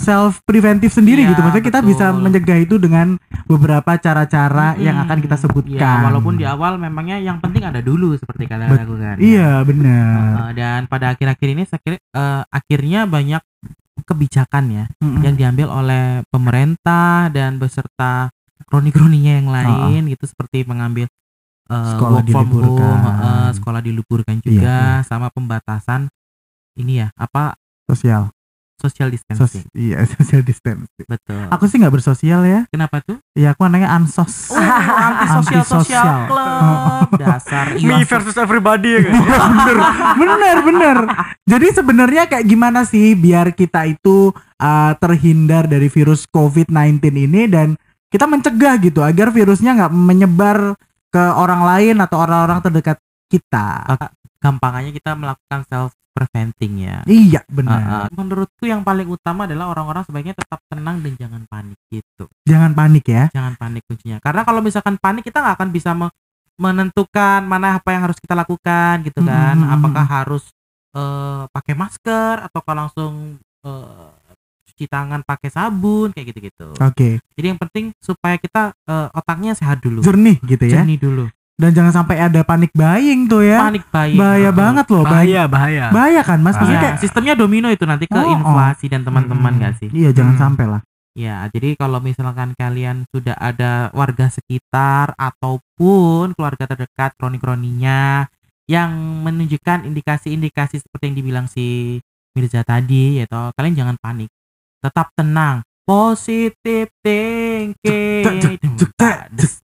self 0.00 0.40
preventif 0.42 0.90
sendiri 0.90 1.22
Iya, 1.22 1.30
gitu. 1.30 1.40
Maksudnya 1.40 1.66
kita 1.68 1.80
bisa 1.84 2.06
mencegah 2.10 2.58
itu 2.58 2.80
dengan 2.80 3.20
beberapa 3.44 3.92
cara-cara 3.94 4.72
yang 4.76 4.96
Mm-mm. 4.96 5.06
akan 5.06 5.18
kita 5.20 5.36
Iya, 5.36 5.42
sebutkan. 5.44 5.98
walaupun 6.02 6.34
di 6.34 6.44
awal 6.44 6.80
memangnya 6.80 7.20
yang 7.20 7.36
penting 7.36 7.62
ada 7.62 7.78
dulu 7.78 8.16
seperti 8.16 8.48
kata 8.48 8.64
Bet- 8.66 8.82
aku 8.82 8.96
kan 8.96 9.16
Iya, 9.20 9.60
benar. 9.62 10.48
Eh, 10.48 10.50
dan 10.56 10.80
pada 10.88 11.12
akhir-akhir 11.12 11.48
ini 11.52 11.62
eh, 11.68 12.42
akhirnya 12.48 13.04
banyak 13.04 13.42
kebijakan 14.00 14.64
ya 14.72 14.84
Mm-mm. 14.98 15.20
yang 15.20 15.34
diambil 15.36 15.68
oleh 15.68 16.24
pemerintah 16.32 17.28
dan 17.28 17.60
beserta 17.60 18.32
kroni-kroninya 18.64 19.32
yang 19.36 19.48
lain 19.50 20.02
gitu 20.08 20.24
seperti 20.24 20.64
mengambil 20.64 21.04
eh, 21.68 21.86
Sekolah 21.92 22.24
diliburkan. 22.24 22.98
home, 22.98 23.20
eh, 23.20 23.50
sekolah 23.52 23.80
diliburkan 23.84 24.36
Iya, 24.40 24.44
juga 24.48 24.76
sama 25.04 25.28
pembatasan 25.28 26.08
ini 26.74 27.04
ya 27.04 27.12
apa 27.14 27.52
sosial. 27.84 28.32
Social 28.80 29.06
Sos 29.06 29.20
distancing 29.20 29.64
iya, 29.72 30.00
social 30.16 30.40
distancing. 30.40 31.04
betul 31.04 31.44
Aku 31.52 31.68
sih 31.68 31.76
nggak 31.76 31.92
bersosial 31.92 32.40
ya. 32.42 32.64
kenapa 32.66 32.98
tuh 33.00 33.20
Iya, 33.30 33.52
aku 33.52 33.62
anaknya 33.62 33.92
ansos. 33.92 34.48
oh 34.48 34.56
antisosial 34.56 35.60
Antisosial. 35.60 35.64
sosial 35.84 36.16
club 36.26 37.08
dasar 37.22 37.66
me 37.70 37.78
Iwan 37.78 38.02
versus 38.02 38.36
everybody 38.36 38.90
ya 38.90 39.00
kan? 39.02 39.12
bener, 39.20 39.76
bener, 40.16 40.56
bener. 40.62 40.98
Jadi 41.44 41.66
sebenarnya 41.70 42.22
kayak 42.26 42.44
gimana 42.44 42.82
sih 42.82 43.12
biar 43.12 43.52
kita 43.52 43.84
itu 43.84 44.30
uh, 44.56 44.92
terhindar 44.96 45.64
dari 45.64 45.86
virus 45.86 46.24
COVID-19 46.26 46.98
ini 47.20 47.42
dan 47.46 47.76
kita 48.08 48.26
mencegah 48.26 48.74
gitu 48.78 49.00
agar 49.00 49.30
virusnya 49.30 49.76
nggak 49.76 49.92
menyebar 49.92 50.74
ke 51.08 51.22
orang 51.32 51.62
lain 51.62 51.96
atau 51.98 52.18
orang-orang 52.18 52.58
terdekat 52.60 52.98
kita. 53.26 53.86
gampangannya 54.40 54.90
kita 54.90 55.12
melakukan 55.12 55.60
self 55.64 55.92
preventing 56.20 56.84
ya. 56.84 57.00
Iya, 57.08 57.40
Uh, 57.48 57.56
benar. 57.56 57.80
uh, 57.80 58.08
menurutku 58.12 58.68
yang 58.68 58.84
paling 58.84 59.08
utama 59.08 59.48
adalah 59.48 59.72
orang-orang 59.72 60.04
sebaiknya 60.04 60.36
tetap 60.36 60.60
tenang 60.68 61.00
dan 61.00 61.16
jangan 61.16 61.42
panik 61.48 61.80
gitu. 61.88 62.28
Jangan 62.44 62.76
panik 62.76 63.04
ya. 63.08 63.24
Jangan 63.32 63.56
panik 63.56 63.82
kuncinya. 63.88 64.20
Karena 64.20 64.44
kalau 64.44 64.60
misalkan 64.60 65.00
panik 65.00 65.24
kita 65.24 65.40
nggak 65.40 65.56
akan 65.56 65.68
bisa 65.72 65.96
me- 65.96 66.12
menentukan 66.60 67.40
mana 67.40 67.80
apa 67.80 67.88
yang 67.96 68.04
harus 68.04 68.20
kita 68.20 68.36
lakukan 68.36 69.00
gitu 69.08 69.24
kan. 69.24 69.56
Mm, 69.56 69.64
mm, 69.64 69.68
mm, 69.72 69.74
Apakah 69.80 70.04
harus 70.04 70.44
eh, 70.92 71.42
pakai 71.48 71.72
masker 71.72 72.34
atau 72.44 72.60
kalau 72.60 72.78
langsung 72.84 73.12
eh, 73.64 74.10
cuci 74.68 74.84
tangan 74.84 75.24
pakai 75.24 75.48
sabun 75.48 76.12
kayak 76.12 76.36
gitu-gitu. 76.36 76.76
Oke. 76.76 77.16
Jadi 77.32 77.46
yang 77.48 77.56
penting 77.56 77.96
supaya 77.96 78.36
kita 78.36 78.76
eh, 78.76 79.08
otaknya 79.16 79.56
sehat 79.56 79.80
dulu. 79.80 80.04
Jernih 80.04 80.36
gitu 80.44 80.64
ya. 80.68 80.84
Jernih 80.84 81.00
dulu. 81.00 81.24
Dan 81.60 81.76
jangan 81.76 81.92
sampai 81.92 82.16
ada 82.16 82.40
panik 82.40 82.72
buying 82.72 83.28
tuh 83.28 83.44
ya. 83.44 83.60
Panik 83.60 83.84
buying. 83.92 84.16
Bahaya 84.16 84.48
Uh, 84.48 84.54
banget 84.56 84.86
loh, 84.88 85.04
bahaya. 85.04 85.44
bahaya 85.44 85.44
bahaya 85.44 85.84
Bahaya 85.92 86.20
kan 86.24 86.40
Mas? 86.40 86.56
Maksudnya 86.56 86.72
Iya, 86.72 86.80
kayak 86.80 86.96
sistemnya 86.98 87.34
domino 87.36 87.68
itu 87.68 87.84
nanti 87.84 88.08
ke 88.08 88.16
Oh, 88.16 88.24
oh. 88.24 88.32
inflasi 88.32 88.88
dan 88.88 89.04
teman-teman 89.04 89.52
Hmm. 89.52 89.58
nggak 89.60 89.74
sih? 89.76 89.88
Iya, 89.92 90.10
jangan 90.16 90.34
Hmm. 90.34 90.42
sampai 90.48 90.66
lah. 90.66 90.80
Ya, 91.12 91.44
jadi 91.50 91.74
kalau 91.74 92.00
misalkan 92.00 92.54
kalian 92.54 93.04
sudah 93.10 93.34
ada 93.36 93.90
warga 93.92 94.30
sekitar 94.30 95.12
ataupun 95.14 96.32
keluarga 96.32 96.64
terdekat 96.64 97.12
kroni-kroninya 97.18 98.30
yang 98.64 98.94
menunjukkan 99.20 99.84
indikasi-indikasi 99.84 100.78
seperti 100.78 101.04
yang 101.10 101.16
dibilang 101.18 101.46
si 101.50 101.98
Mirza 102.32 102.62
tadi, 102.62 103.18
yaitu 103.18 103.34
kalian 103.52 103.74
jangan 103.74 103.96
panik, 103.98 104.30
tetap 104.78 105.10
tenang, 105.12 105.66
positive 105.90 106.86
thinking, 107.02 108.22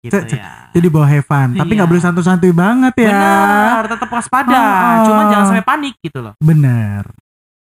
gitu 0.02 0.18
ya. 0.34 0.74
Jadi 0.74 0.86
bawa 0.90 1.06
have 1.06 1.22
fun, 1.22 1.54
tapi 1.54 1.70
Iya. 1.70 1.76
nggak 1.78 1.90
boleh 1.94 2.02
santuy-santuy 2.02 2.50
banget 2.50 2.94
ya. 2.98 3.14
Benar, 3.14 3.82
tetap 3.86 4.10
waspada, 4.10 4.58
Oh, 4.58 4.66
oh. 4.66 5.04
cuman 5.06 5.24
jangan 5.30 5.46
sampai 5.54 5.66
panik 5.70 5.94
gitu 6.02 6.18
loh. 6.18 6.34
Bener. 6.42 7.06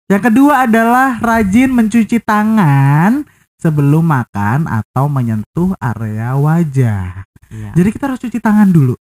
Yang 0.06 0.22
kedua 0.30 0.70
adalah 0.70 1.18
rajin 1.18 1.74
mencuci 1.74 2.22
tangan 2.22 3.26
sebelum 3.58 4.06
makan 4.06 4.70
atau 4.70 5.10
menyentuh 5.10 5.74
area 5.82 6.38
wajah. 6.38 7.26
Iya. 7.50 7.74
Jadi 7.74 7.90
kita 7.90 8.06
harus 8.06 8.22
cuci 8.22 8.38
tangan 8.38 8.70
dulu. 8.70 8.94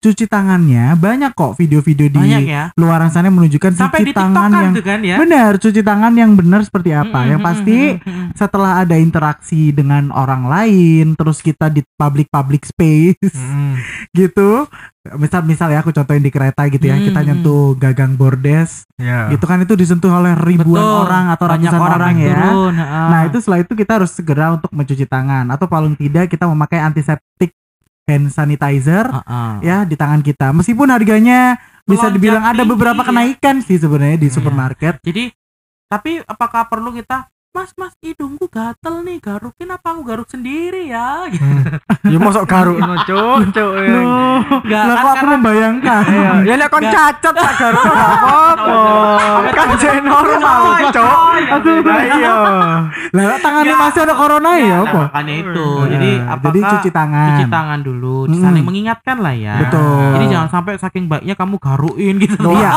Cuci 0.00 0.24
tangannya 0.24 0.96
banyak 0.96 1.36
kok 1.36 1.60
video-video 1.60 2.08
di 2.08 2.16
Banyak 2.16 2.40
ya. 2.42 2.64
luaran 2.72 3.12
sana 3.12 3.28
yang 3.28 3.36
menunjukkan 3.36 3.76
Sampai 3.76 4.00
cuci 4.00 4.08
di 4.08 4.16
tangan 4.16 4.48
yang 4.48 4.72
kan 4.80 5.00
ya. 5.04 5.16
benar, 5.20 5.60
cuci 5.60 5.84
tangan 5.84 6.12
yang 6.16 6.32
benar 6.32 6.64
seperti 6.64 6.96
apa. 6.96 7.28
yang 7.28 7.36
Mm, 7.36 7.44
mm, 7.44 7.48
pasti 7.52 7.78
setelah 8.32 8.80
ada 8.80 8.96
interaksi 8.96 9.68
dengan 9.68 10.08
orang 10.08 10.48
lain, 10.48 11.12
terus 11.12 11.44
kita 11.44 11.68
di 11.68 11.84
public 12.00 12.32
public 12.32 12.64
space 12.64 13.28
Mm. 13.28 13.76
gitu. 14.24 14.64
Misal 15.20 15.44
misal 15.44 15.68
ya 15.68 15.84
aku 15.84 15.92
contohin 15.92 16.20
di 16.20 16.28
kereta 16.28 16.64
gitu 16.66 16.80
ya, 16.82 16.96
Hmm, 16.96 17.04
kita 17.04 17.20
hmm. 17.20 17.28
nyentuh 17.32 17.72
gagang 17.74 18.16
bordes, 18.16 18.84
ya 18.96 19.28
gitu 19.28 19.44
kan 19.44 19.56
itu 19.58 19.72
disentuh 19.72 20.12
oleh 20.12 20.32
ribuan 20.34 20.76
Betul. 20.76 20.96
orang 21.02 21.24
atau 21.30 21.44
Banyak 21.46 21.60
ratusan 21.68 21.76
orang, 21.78 21.92
orang, 21.94 22.08
yang 22.10 22.20
ya. 22.20 22.36
turun. 22.36 22.72
Nah, 22.76 23.20
itu 23.24 23.36
setelah 23.36 23.60
itu 23.60 23.72
kita 23.74 23.92
harus 23.96 24.12
segera 24.12 24.46
untuk 24.52 24.68
mencuci 24.70 25.04
tangan 25.04 25.48
atau 25.48 25.64
paling 25.66 25.92
tidak 25.94 26.28
kita 26.28 26.44
memakai 26.44 26.80
antiseptik 26.80 27.52
hand 28.06 28.30
sanitizer 28.30 29.06
Heeh. 29.06 29.52
ya 29.62 29.76
di 29.84 29.94
tangan 29.94 30.20
kita. 30.20 30.52
Meskipun 30.52 30.88
harganya 30.88 31.58
bisa 31.84 32.06
dibilang 32.08 32.44
ada 32.44 32.62
beberapa 32.62 33.02
ya. 33.02 33.08
kenaikan 33.10 33.58
sih 33.60 33.76
sebenarnya 33.76 34.16
di 34.16 34.28
Iya. 34.30 34.34
supermarket. 34.34 34.94
Jadi 35.02 35.34
tapi 35.86 36.22
apakah 36.22 36.70
perlu 36.70 36.94
kita 36.94 37.26
Mas, 37.50 37.74
mas, 37.74 37.90
hidungku 37.98 38.46
gatel 38.46 39.02
nih, 39.02 39.18
garukin 39.18 39.66
apa 39.66 39.90
aku 39.90 40.06
garuk 40.06 40.30
sendiri 40.30 40.86
ya? 40.86 41.26
Gitu. 41.26 41.42
ya 42.06 42.16
masuk 42.16 42.46
garuk 42.46 42.78
no 42.78 42.94
cuk 43.02 43.50
cuk 43.50 43.72
ya. 43.76 43.98
Lah 43.98 44.86
kan 44.86 44.86
aku 44.94 45.08
karena- 45.10 45.30
membayangkan. 45.34 46.02
Iya, 46.06 46.30
ya 46.46 46.54
nek 46.56 46.68
kon 46.70 46.78
cacat 46.80 47.18
tak 47.32 47.52
garuk 47.58 47.82
gak 47.82 48.06
apa-apa. 48.14 48.74
Kan 49.50 49.68
jadi 49.76 49.98
normal, 50.00 50.60
cuk. 50.88 51.18
Aduh. 51.50 51.76
Lah 51.82 52.00
iya. 52.06 52.34
Lah 53.10 53.36
tangannya 53.36 53.74
Ya. 53.74 53.82
masih 53.82 54.00
ada 54.00 54.14
corona 54.14 54.50
ya 54.54 54.66
Nah, 54.70 54.78
apa? 54.80 55.00
makanya 55.10 55.34
itu. 55.36 55.66
Nah, 55.66 55.86
Jadi 55.90 56.10
apakah 56.22 56.46
jadi 56.46 56.60
cuci 56.70 56.90
tangan. 56.92 57.26
cuci 57.28 57.44
tangan 57.50 57.80
dulu, 57.82 58.16
saling 58.30 58.62
mengingatkan 58.64 59.16
lah 59.18 59.34
ya. 59.34 59.54
Betul. 59.58 60.06
Jadi 60.14 60.24
jangan 60.28 60.48
sampai 60.48 60.72
saking 60.78 61.04
baiknya 61.10 61.34
kamu 61.34 61.58
garuin 61.58 62.14
gitu. 62.16 62.46
Iya. 62.54 62.70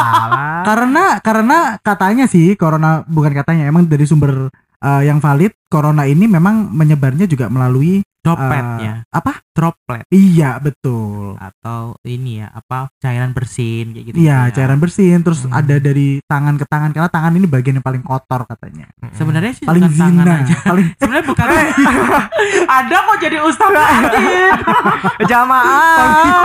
Karena 0.66 1.04
karena 1.22 1.58
katanya 1.78 2.26
sih 2.26 2.58
corona 2.58 3.06
bukan 3.06 3.30
katanya 3.32 3.70
emang 3.70 3.86
dari 3.86 4.04
sumber 4.04 4.50
uh, 4.84 5.02
yang 5.02 5.18
valid 5.18 5.56
corona 5.66 6.04
ini 6.06 6.28
memang 6.28 6.70
menyebarnya 6.70 7.26
juga 7.26 7.48
melalui 7.48 8.04
Dropletnya, 8.24 9.04
uh, 9.12 9.20
apa? 9.20 9.44
droplet 9.52 10.08
Iya 10.08 10.56
betul. 10.56 11.36
atau 11.36 11.92
ini 12.08 12.40
ya 12.40 12.48
apa 12.50 12.88
cairan 12.96 13.36
bersin 13.36 13.92
kayak 13.92 14.06
gitu. 14.08 14.16
Iya 14.16 14.48
ya. 14.48 14.54
cairan 14.56 14.80
bersin 14.80 15.20
terus 15.20 15.44
Hmm. 15.44 15.52
ada 15.52 15.76
dari 15.76 16.24
tangan 16.24 16.56
ke 16.56 16.64
tangan 16.64 16.96
karena 16.96 17.12
tangan 17.12 17.36
ini 17.36 17.52
bagian 17.52 17.78
yang 17.78 17.86
paling 17.86 18.00
kotor 18.00 18.48
katanya. 18.48 18.88
Sebenarnya 19.12 19.52
sih 19.52 19.68
Paling 19.68 19.84
bukan 19.84 20.00
tangan 20.00 20.24
zina, 20.24 20.36
aja. 20.40 20.56
paling 20.64 20.88
Sebenarnya 21.04 21.26
bukan. 21.28 21.46
Ada 22.80 22.96
kok 23.04 23.18
jadi 23.20 23.38
ustaz 23.44 23.76
aktif. 23.76 24.52
jamaah. 25.28 26.44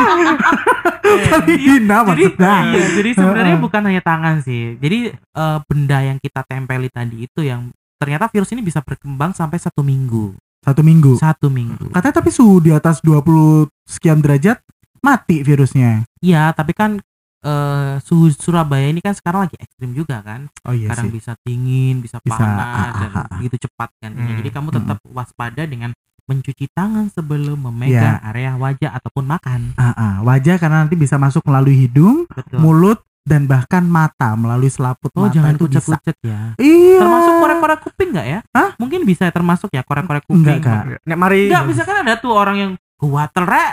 paling 1.30 1.60
hina 1.62 1.96
jadi 2.02 2.06
maksudnya. 2.10 2.54
iya, 2.74 2.86
jadi 2.92 3.10
sebenarnya 3.14 3.56
bukan 3.62 3.82
hanya 3.86 4.02
tangan 4.02 4.36
sih. 4.42 4.74
Jadi 4.76 4.98
eh, 5.14 5.58
benda 5.70 5.98
yang 6.02 6.18
kita 6.18 6.42
tempeli 6.42 6.90
tadi 6.90 7.22
itu 7.24 7.40
yang 7.40 7.70
ternyata 7.98 8.30
virus 8.30 8.54
ini 8.54 8.62
bisa 8.62 8.80
berkembang 8.80 9.34
sampai 9.34 9.58
satu 9.58 9.82
minggu. 9.82 10.38
Satu 10.62 10.80
minggu. 10.82 11.18
Satu 11.18 11.46
minggu. 11.50 11.90
Katanya 11.90 12.14
tapi 12.18 12.30
suhu 12.30 12.58
di 12.58 12.70
atas 12.70 13.02
20 13.02 13.66
sekian 13.84 14.18
derajat 14.18 14.58
mati 14.98 15.42
virusnya. 15.42 16.02
Iya, 16.18 16.50
tapi 16.50 16.74
kan 16.74 16.98
eh, 17.38 17.94
suhu 18.02 18.30
Surabaya 18.34 18.90
ini 18.90 18.98
kan 18.98 19.14
sekarang 19.14 19.46
lagi 19.46 19.54
ekstrim 19.58 19.94
juga 19.94 20.18
kan. 20.22 20.50
Oh 20.66 20.74
iya 20.74 20.90
Kadang 20.90 21.10
sih. 21.10 21.14
bisa 21.14 21.32
dingin, 21.46 22.02
bisa, 22.02 22.18
Bisa, 22.18 22.34
panas 22.34 22.66
ah, 22.66 22.90
dan 22.98 23.10
ah, 23.14 23.18
ah. 23.22 23.36
begitu 23.38 23.66
cepat 23.66 23.90
kan. 24.02 24.10
Hmm. 24.14 24.38
Jadi 24.42 24.50
kamu 24.50 24.68
Hmm. 24.70 24.76
tetap 24.82 24.98
waspada 25.10 25.62
dengan 25.62 25.90
mencuci 26.28 26.68
tangan 26.76 27.08
sebelum 27.08 27.56
memegang 27.56 28.20
area 28.20 28.52
wajah 28.58 28.92
ataupun 28.92 29.24
makan. 29.24 29.72
Ah, 29.80 29.94
ah. 29.96 30.14
wajah 30.20 30.60
karena 30.60 30.84
nanti 30.84 30.92
bisa 30.92 31.16
masuk 31.16 31.40
melalui 31.46 31.88
hidung, 31.88 32.28
Betul. 32.28 32.58
mulut 32.60 32.98
dan 33.28 33.44
bahkan 33.44 33.84
mata 33.84 34.32
melalui 34.32 34.66
selaput 34.66 35.12
Oh, 35.12 35.28
mata 35.28 35.36
jangan 35.36 35.52
itu 35.52 35.68
bisa. 35.68 35.84
kucek-kucek 35.84 36.16
ya. 36.24 36.40
Iya. 36.56 36.98
Termasuk 36.98 37.32
korek-korek 37.38 37.80
kuping 37.84 38.08
nggak 38.10 38.26
ya? 38.26 38.38
Hah? 38.50 38.68
Mungkin 38.74 39.04
bisa 39.04 39.28
termasuk 39.28 39.68
ya 39.68 39.84
korek-korek 39.84 40.24
kuping. 40.24 40.40
Enggak, 40.40 40.58
Kak. 40.64 41.04
Nek 41.04 41.18
mari 41.20 41.46
Enggak, 41.46 41.64
bisa 41.68 41.82
kan 41.84 42.00
ada 42.00 42.16
tuh 42.16 42.32
orang 42.32 42.56
yang 42.56 42.72
kuatel 42.96 43.44
rek. 43.44 43.72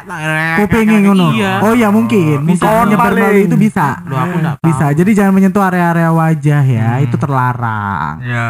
Kuping 0.60 0.86
yang 0.86 1.04
ngono. 1.10 1.28
Iya. 1.32 1.54
Oh 1.64 1.74
ya 1.74 1.90
mungkin, 1.90 2.46
Bisa. 2.46 2.86
bisa 2.86 3.08
melalui 3.08 3.42
itu 3.42 3.56
bisa. 3.56 4.04
Loh, 4.06 4.20
aku 4.20 4.36
enggak 4.38 4.56
Bisa. 4.62 4.86
Jadi 4.92 5.12
jangan 5.16 5.34
menyentuh 5.34 5.64
area-area 5.64 6.10
wajah 6.12 6.62
ya, 6.62 6.90
Hmm. 6.94 7.06
itu 7.08 7.16
terlarang. 7.16 8.14
Ya. 8.22 8.48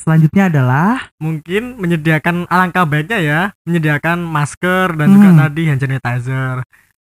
Selanjutnya 0.00 0.48
adalah 0.48 1.12
mungkin 1.16 1.76
menyediakan 1.76 2.48
alangkah 2.48 2.82
baiknya 2.82 3.18
ya 3.20 3.40
menyediakan 3.62 4.18
masker 4.20 4.96
dan 4.96 5.06
juga 5.08 5.28
Hmm. 5.30 5.38
tadi 5.38 5.62
hand 5.68 5.78
sanitizer 5.78 6.56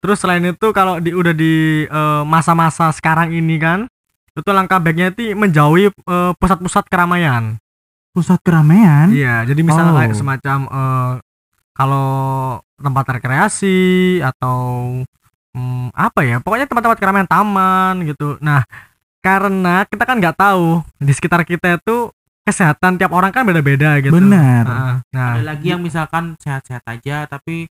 terus 0.03 0.19
selain 0.19 0.43
itu 0.43 0.67
kalau 0.75 0.99
di 0.99 1.15
udah 1.15 1.31
di 1.31 1.87
eh, 1.87 2.23
masa-masa 2.27 2.91
sekarang 2.91 3.31
ini 3.31 3.55
kan 3.55 3.87
itu 4.35 4.49
langkah 4.51 4.83
baiknya 4.83 5.15
itu 5.15 5.31
menjauhi 5.31 5.87
eh, 5.87 6.31
pusat-pusat 6.35 6.91
keramaian 6.91 7.55
pusat 8.13 8.37
keramaian. 8.43 9.09
iya 9.09 9.41
jadi 9.47 9.63
misalnya 9.63 9.95
Oh. 9.95 9.97
kayak 10.03 10.13
semacam 10.13 10.59
eh, 10.67 11.13
kalau 11.73 12.09
tempat 12.77 13.05
rekreasi 13.17 13.79
atau 14.19 14.59
hmm, 15.55 15.95
apa 15.95 16.19
ya 16.21 16.37
pokoknya 16.43 16.67
tempat-tempat 16.67 16.99
keramaian 16.99 17.29
taman 17.29 18.03
gitu 18.05 18.35
nah 18.43 18.67
karena 19.23 19.87
kita 19.87 20.03
kan 20.03 20.19
nggak 20.19 20.35
tahu 20.35 20.83
di 20.99 21.13
sekitar 21.15 21.47
kita 21.47 21.79
itu 21.79 22.11
kesehatan 22.43 22.99
tiap 22.99 23.15
orang 23.15 23.31
kan 23.31 23.47
beda-beda 23.47 24.03
gitu 24.03 24.11
Benar. 24.11 24.67
Nah, 24.67 24.95
nah, 25.15 25.31
Ada 25.39 25.55
lagi 25.55 25.71
yang 25.71 25.79
misalkan 25.79 26.35
sehat-sehat 26.43 26.83
aja 26.83 27.23
tapi 27.23 27.71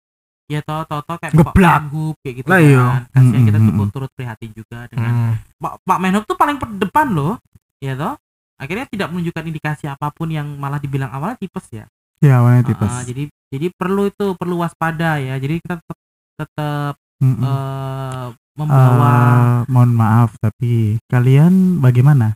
ya 0.48 0.60
tau 0.64 0.82
tau 0.88 1.04
tau 1.04 1.16
kayak 1.20 1.36
Geblak. 1.36 1.52
Pak 1.54 1.82
Menhub 1.86 2.16
kayak 2.24 2.34
gitu 2.40 2.48
Lah 2.48 2.58
kan. 2.58 2.66
iya. 2.66 2.84
Kasihan 3.12 3.42
kita 3.44 3.58
Mm, 3.58 3.64
mm, 3.64 3.68
turut 3.68 3.84
mm. 3.84 3.94
turut 3.94 4.10
prihatin 4.16 4.50
juga 4.56 4.78
dengan 4.88 5.12
hmm. 5.12 5.32
Pak 5.60 5.72
Pak 5.84 5.98
Menhub 6.00 6.24
tuh 6.24 6.36
paling 6.36 6.56
depan 6.80 7.06
loh. 7.12 7.36
Ya 7.78 7.92
toh? 7.94 8.16
Akhirnya 8.58 8.90
tidak 8.90 9.12
menunjukkan 9.12 9.44
indikasi 9.46 9.84
apa 9.86 10.10
pun 10.10 10.26
yang 10.28 10.48
malah 10.56 10.82
dibilang 10.82 11.12
awalnya 11.12 11.38
tipes 11.38 11.68
ya. 11.70 11.86
Ya, 12.18 12.42
warnanya 12.42 12.66
tipes. 12.66 12.90
Ah, 12.90 13.04
jadi 13.06 13.30
jadi 13.46 13.70
perlu 13.70 14.10
itu 14.10 14.34
perlu 14.34 14.58
waspada 14.58 15.22
ya. 15.22 15.38
Jadi 15.38 15.62
kita 15.62 15.78
tetap 15.78 15.98
tetap 16.34 16.94
Mm-mm. 17.22 17.38
eh, 17.38 18.26
membawa 18.58 19.12
Eh, 19.14 19.70
mohon 19.70 19.92
maaf 19.94 20.34
tapi 20.40 20.98
kalian 21.06 21.78
bagaimana? 21.78 22.34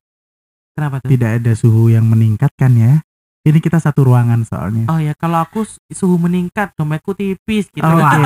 kenapa 0.73 1.03
tuh? 1.03 1.11
Tidak 1.11 1.31
ada 1.43 1.53
suhu 1.53 1.91
yang 1.91 2.07
meningkat 2.07 2.49
kan 2.55 2.73
ya? 2.73 3.03
Ini 3.43 3.59
kita 3.59 3.77
satu 3.77 4.07
ruangan 4.07 4.47
soalnya. 4.47 4.87
Oh 4.87 4.97
ya 4.97 5.13
kalau 5.13 5.43
aku 5.43 5.63
suhu 5.89 6.15
meningkat 6.17 6.71
dompetku 6.73 7.11
tipis 7.13 7.67
gitu. 7.69 7.83
Oke, 7.83 8.19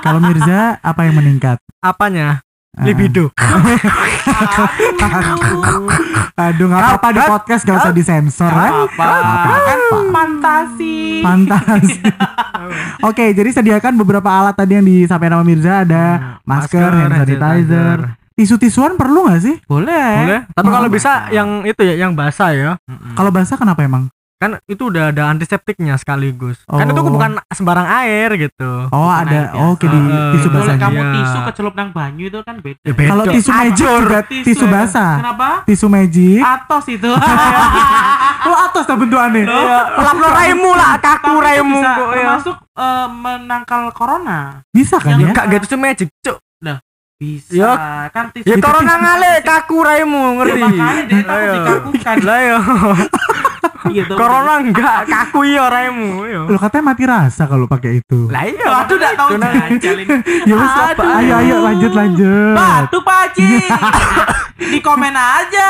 kalau 0.00 0.20
Mirza 0.20 0.76
apa 0.78 1.00
yang 1.02 1.16
meningkat? 1.16 1.56
apanya 1.80 2.44
Ah. 2.70 2.86
libido 2.86 3.34
Aduh. 6.38 6.66
Nggak 6.70 6.80
apa-apa 6.80 7.08
di 7.10 7.20
podcast 7.20 7.62
gak 7.62 7.76
usah 7.82 7.90
disensor 7.90 8.46
Nggak 8.46 8.62
kan? 8.62 8.72
apa-apa. 8.86 9.56
Kan 9.58 9.80
fantasi. 10.14 10.96
Fantasi. 11.20 11.98
Oke, 13.10 13.34
jadi 13.34 13.50
sediakan 13.50 13.96
beberapa 13.96 14.30
alat 14.30 14.54
tadi 14.54 14.78
yang 14.78 14.86
disampaikan 14.86 15.36
sama 15.36 15.44
Mirza 15.44 15.82
ada 15.82 16.04
masker, 16.42 16.90
hand 16.90 17.12
sanitizer. 17.18 17.98
tisu-tisuan 18.32 18.94
perlu 18.94 19.26
nggak 19.26 19.40
sih? 19.42 19.56
Boleh. 19.66 20.12
Boleh. 20.22 20.40
Tapi 20.48 20.68
kalau 20.70 20.88
bisa 20.88 21.26
yang 21.28 21.66
itu 21.66 21.80
ya, 21.82 21.98
yang 21.98 22.14
basah 22.14 22.54
ya. 22.54 22.70
Kalau 23.12 23.28
basah 23.28 23.58
kenapa 23.58 23.82
emang? 23.82 24.06
Kan 24.40 24.56
itu 24.64 24.88
udah 24.88 25.12
ada 25.12 25.28
antiseptiknya 25.28 26.00
sekaligus. 26.00 26.64
Kan 26.64 26.88
itu 26.88 26.96
Oh. 26.96 27.12
bukan 27.12 27.36
sembarang 27.52 27.84
air 28.00 28.32
gitu. 28.40 28.88
Oh 28.88 29.04
Bukan 29.04 29.28
ada, 29.28 29.52
air 29.52 29.60
oh 29.60 29.76
oke 29.76 29.84
di. 29.84 29.98
Eh, 30.00 30.32
tisu 30.32 30.48
basah. 30.48 30.72
Iya. 30.72 30.80
kamu 30.80 31.00
tisu 31.12 31.38
kecelup 31.44 31.74
nang 31.76 31.88
banyu 31.92 32.24
itu 32.32 32.40
kan 32.40 32.56
beda. 32.56 32.80
Ya, 32.80 32.92
beda. 32.96 33.10
Kalau 33.12 33.24
tisu 33.28 33.50
magic 33.52 33.84
juga 33.84 34.18
tisu 34.24 34.64
basah. 34.64 35.12
Kenapa? 35.20 35.48
Tisu 35.68 35.86
magic. 35.92 36.40
Atos 36.40 36.84
itu. 36.88 37.10
Oh 38.40 38.56
atas 38.56 38.88
dah 38.88 38.96
bentukannya. 38.96 39.44
Lap 40.00 40.16
lo 40.16 40.28
raimu 40.32 40.72
lah, 40.72 40.96
kaku 40.96 41.36
raimu 41.44 41.76
ya. 41.84 41.94
termasuk 42.00 42.56
eh, 42.56 43.06
menangkal 43.12 43.92
corona. 43.92 44.64
Bisa 44.72 44.96
kan 44.96 45.20
Yang 45.20 45.20
ya? 45.20 45.28
Enggak 45.36 45.44
gitu 45.52 45.76
magic, 45.76 46.08
cuk. 46.24 46.40
Bisa. 47.20 47.52
Ya. 47.52 47.72
kan 48.08 48.32
tisu. 48.32 48.48
Ya 48.48 48.56
corona 48.56 48.96
ngale 48.96 49.44
kaku 49.44 49.84
raimu 49.84 50.40
ngerti. 50.40 50.56
Ya, 50.56 50.64
makanya 50.64 51.02
dia 51.04 51.20
takut 51.20 51.36
Ayo. 51.36 51.52
dikakukan. 51.52 52.16
Lah 52.24 52.40
Gitu. 53.88 54.12
Corona 54.12 54.60
enggak 54.60 55.08
kaku 55.08 55.48
ya 55.48 55.72
raimu 55.72 56.28
yo. 56.28 56.42
Lo 56.50 56.58
katanya 56.60 56.84
mati 56.92 57.04
rasa 57.08 57.48
kalau 57.48 57.64
pakai 57.64 58.04
itu. 58.04 58.28
Lah 58.28 58.44
iya. 58.44 58.84
Aduh, 58.84 58.96
enggak 59.00 59.14
tahu 59.16 59.28
Itu 59.32 59.40
jajal 59.40 59.96
ini. 60.04 60.16
Ya 60.44 60.56
Aduh. 60.60 61.16
ayo 61.16 61.34
ayo 61.40 61.56
lanjut 61.64 61.92
lanjut. 61.96 62.54
Batuk 62.56 63.02
Pak 63.06 63.16
Haji. 63.32 63.48
Di 64.76 64.78
komen 64.84 65.14
aja. 65.16 65.68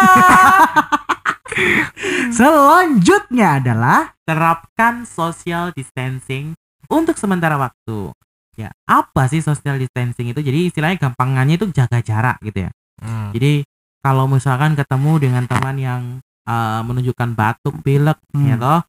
Selanjutnya 2.39 3.59
adalah 3.59 4.15
Terapkan 4.31 5.03
social 5.11 5.75
distancing 5.75 6.55
untuk 6.87 7.19
sementara 7.19 7.59
waktu. 7.59 8.15
Ya, 8.55 8.71
apa 8.87 9.27
sih 9.27 9.43
social 9.43 9.75
distancing 9.75 10.31
itu? 10.31 10.39
Jadi 10.39 10.71
istilahnya 10.71 11.03
gampangannya 11.03 11.59
itu 11.59 11.67
jaga 11.75 11.99
jarak 11.99 12.39
gitu 12.47 12.63
ya. 12.63 12.71
Hmm. 13.03 13.35
Jadi 13.35 13.67
kalau 13.99 14.31
misalkan 14.31 14.79
ketemu 14.79 15.13
dengan 15.19 15.51
teman 15.51 15.77
yang 15.83 16.03
uh, 16.51 16.83
menunjukkan 16.83 17.39
batuk, 17.39 17.79
pilek, 17.87 18.19
Hmm. 18.35 18.51
ya 18.51 18.57
toh, 18.59 18.81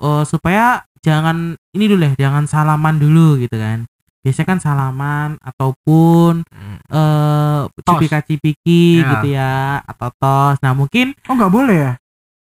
uh, 0.00 0.22
supaya 0.22 0.86
jangan 1.02 1.58
ini 1.74 1.84
dulu 1.86 2.02
ya, 2.06 2.12
jangan 2.16 2.46
salaman 2.46 3.02
dulu 3.02 3.42
gitu 3.42 3.58
kan. 3.58 3.82
Biasanya 4.22 4.46
kan 4.46 4.58
salaman 4.58 5.30
ataupun 5.38 6.42
eh 6.90 7.60
Tos. 7.66 7.86
cipika-cipiki 7.86 9.02
Ya. 9.02 9.06
gitu 9.14 9.26
ya 9.30 9.54
atau 9.86 10.10
tos. 10.14 10.58
Nah 10.62 10.74
mungkin 10.74 11.14
oh 11.26 11.34
nggak 11.34 11.52
boleh 11.52 11.76
ya? 11.78 11.92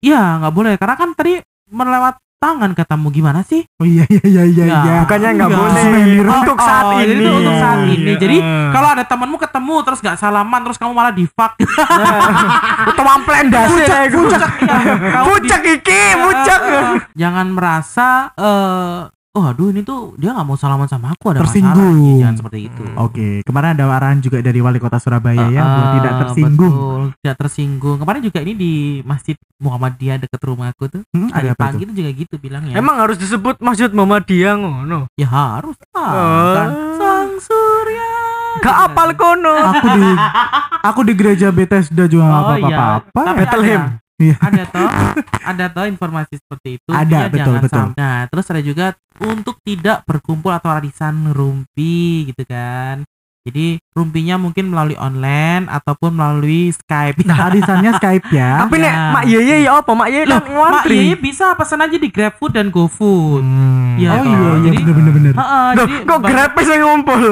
ya 0.03 0.39
nggak 0.39 0.51
boleh 0.51 0.73
karena 0.75 0.95
kan 0.95 1.15
tadi 1.15 1.39
melewat 1.71 2.19
tangan 2.43 2.71
ketemu 2.73 3.07
gimana 3.09 3.39
sih? 3.41 3.63
Oh 3.79 3.87
iya 3.87 4.03
iya 4.05 4.19
iya 4.25 4.43
iya. 4.43 4.65
Ya, 4.65 4.79
iya. 4.83 4.95
Bukannya 4.99 5.29
enggak 5.31 5.47
Enggak. 5.47 5.61
boleh 5.63 5.79
Souvenir. 5.81 6.25
untuk 6.27 6.57
saat 6.59 6.83
Oh, 6.83 6.91
ini. 6.93 7.03
jadi 7.05 7.21
itu 7.21 7.31
untuk 7.33 7.55
saat 7.55 7.79
ini. 7.85 7.95
Iya. 8.03 8.15
Jadi 8.19 8.37
Kalau 8.69 8.89
ada 8.89 9.03
temenmu 9.05 9.37
ketemu 9.37 9.75
terus 9.81 9.99
nggak 9.99 10.17
salaman 10.17 10.59
terus 10.61 10.75
kamu 10.75 10.91
malah 10.91 11.13
di 11.13 11.25
fuck. 11.25 11.53
Utawa 12.85 13.15
plendase 13.23 13.71
Pucak, 13.71 14.11
pucak, 14.11 14.51
Pucak 15.23 15.61
iki, 15.71 16.01
pucak. 16.19 16.59
Jangan 17.13 17.47
merasa 17.49 18.07
eh 18.35 18.97
oh 19.33 19.43
aduh 19.43 19.67
ini 19.67 19.81
tuh 19.81 20.13
dia 20.13 20.29
nggak 20.29 20.43
mau 20.43 20.53
salaman 20.53 20.85
sama 20.85 21.09
aku 21.09 21.33
ada 21.33 21.41
Tersinggung. 21.41 21.73
masalah. 21.73 22.05
Iya, 22.07 22.21
Jangan 22.21 22.37
seperti 22.37 22.59
itu. 22.63 22.83
Oke, 22.95 23.27
kemarin 23.41 23.69
ada 23.73 23.85
arahan 23.89 24.19
juga 24.19 24.37
dari 24.39 24.59
wali 24.59 24.77
kota 24.77 24.97
Surabaya 24.97 25.47
ya, 25.47 25.57
Eh, 25.57 25.65
buat 25.65 25.81
eh, 25.83 25.93
tidak 25.95 26.13
tersinggung. 26.19 26.69
betul, 26.69 27.01
tidak 27.17 27.37
tersinggung. 27.39 27.97
Kemarin 27.97 28.21
juga 28.21 28.39
ini 28.39 28.53
di 28.53 28.71
Masjid 29.01 29.33
Muhammadiyah 29.57 30.17
dekat 30.19 30.37
rumahku 30.39 30.83
tuh. 30.87 31.01
Hmm, 31.09 31.29
ada 31.29 31.49
apa 31.51 31.61
pagi 31.65 31.81
itu? 31.81 31.89
tuh 31.89 31.95
juga 31.95 32.09
gitu 32.11 32.35
bilangnya. 32.37 32.73
Emang 32.73 32.95
harus 32.95 33.17
disebut 33.17 33.57
Masjid 33.57 33.89
Muhammadiyah 33.89 34.53
ngono. 34.55 35.09
ya 35.15 35.25
harus 35.25 35.77
lah. 35.91 36.09
Oh. 36.09 36.53
kan. 36.53 36.69
Sang 36.95 37.31
Surya. 37.39 38.09
Gak 38.59 38.77
apal 38.85 39.09
kono. 39.13 39.49
Aku 39.73 39.87
di 39.89 40.09
aku 40.83 40.99
di 41.01 41.13
gereja 41.13 41.49
Bethesda 41.49 42.05
juga 42.05 42.23
Oh, 42.23 42.53
iya. 42.55 43.01
apa-apa. 43.01 43.21
Tapi 43.25 43.37
Bethlehem. 43.39 43.81
Ada- 44.23 44.31
Iya. 44.31 44.35
ada 44.39 44.63
toh 44.65 44.89
ada 45.43 45.65
toh 45.67 45.85
informasi 45.85 46.33
seperti 46.35 46.69
itu 46.77 46.89
Ada, 46.89 47.17
Ya, 47.17 47.27
betul, 47.27 47.39
jangan 47.51 47.61
betul. 47.61 47.85
nah 47.93 48.17
terus 48.25 48.45
ada 48.47 48.61
juga 48.61 48.85
untuk 49.19 49.55
tidak 49.61 49.97
berkumpul 50.03 50.49
atau 50.49 50.69
arisan 50.69 51.29
rumpi 51.29 51.99
gitu 52.25 52.43
kan 52.43 53.03
jadi 53.43 53.75
rumpinya 53.91 54.39
mungkin 54.39 54.71
melalui 54.71 54.95
online 54.95 55.67
ataupun 55.67 56.15
melalui 56.15 56.71
Skype 56.71 57.27
Nah, 57.27 57.51
arisannya 57.51 57.91
Skype 57.93 58.31
ya. 58.31 58.55
Tapi 58.63 58.79
Ya. 58.79 58.83
nek 58.85 58.93
Mak 59.11 59.25
Yeye 59.27 59.57
ya 59.59 59.71
apa? 59.75 59.91
Mak 59.91 60.07
Yeye 60.07 60.23
kan 60.23 60.39
Mak 60.39 60.47
ngantri. 60.47 60.95
Yeye 60.95 61.15
bisa 61.19 61.51
pesan 61.51 61.83
aja 61.83 61.91
di 61.93 62.07
GrabFood 62.07 62.55
dan 62.55 62.71
GoFood 62.71 63.43
Hmm. 63.43 63.99
Iya, 63.99 64.09
oh 64.09 64.23
iya 64.23 64.39
iya 64.57 64.71
bener 64.73 64.93
bener 64.95 65.11
bener. 65.11 65.33
Heeh, 65.35 65.67
jadi 65.75 65.93
kok 66.01 66.19
Grab 66.23 66.51
sing 66.57 66.79
ngumpul? 66.81 67.23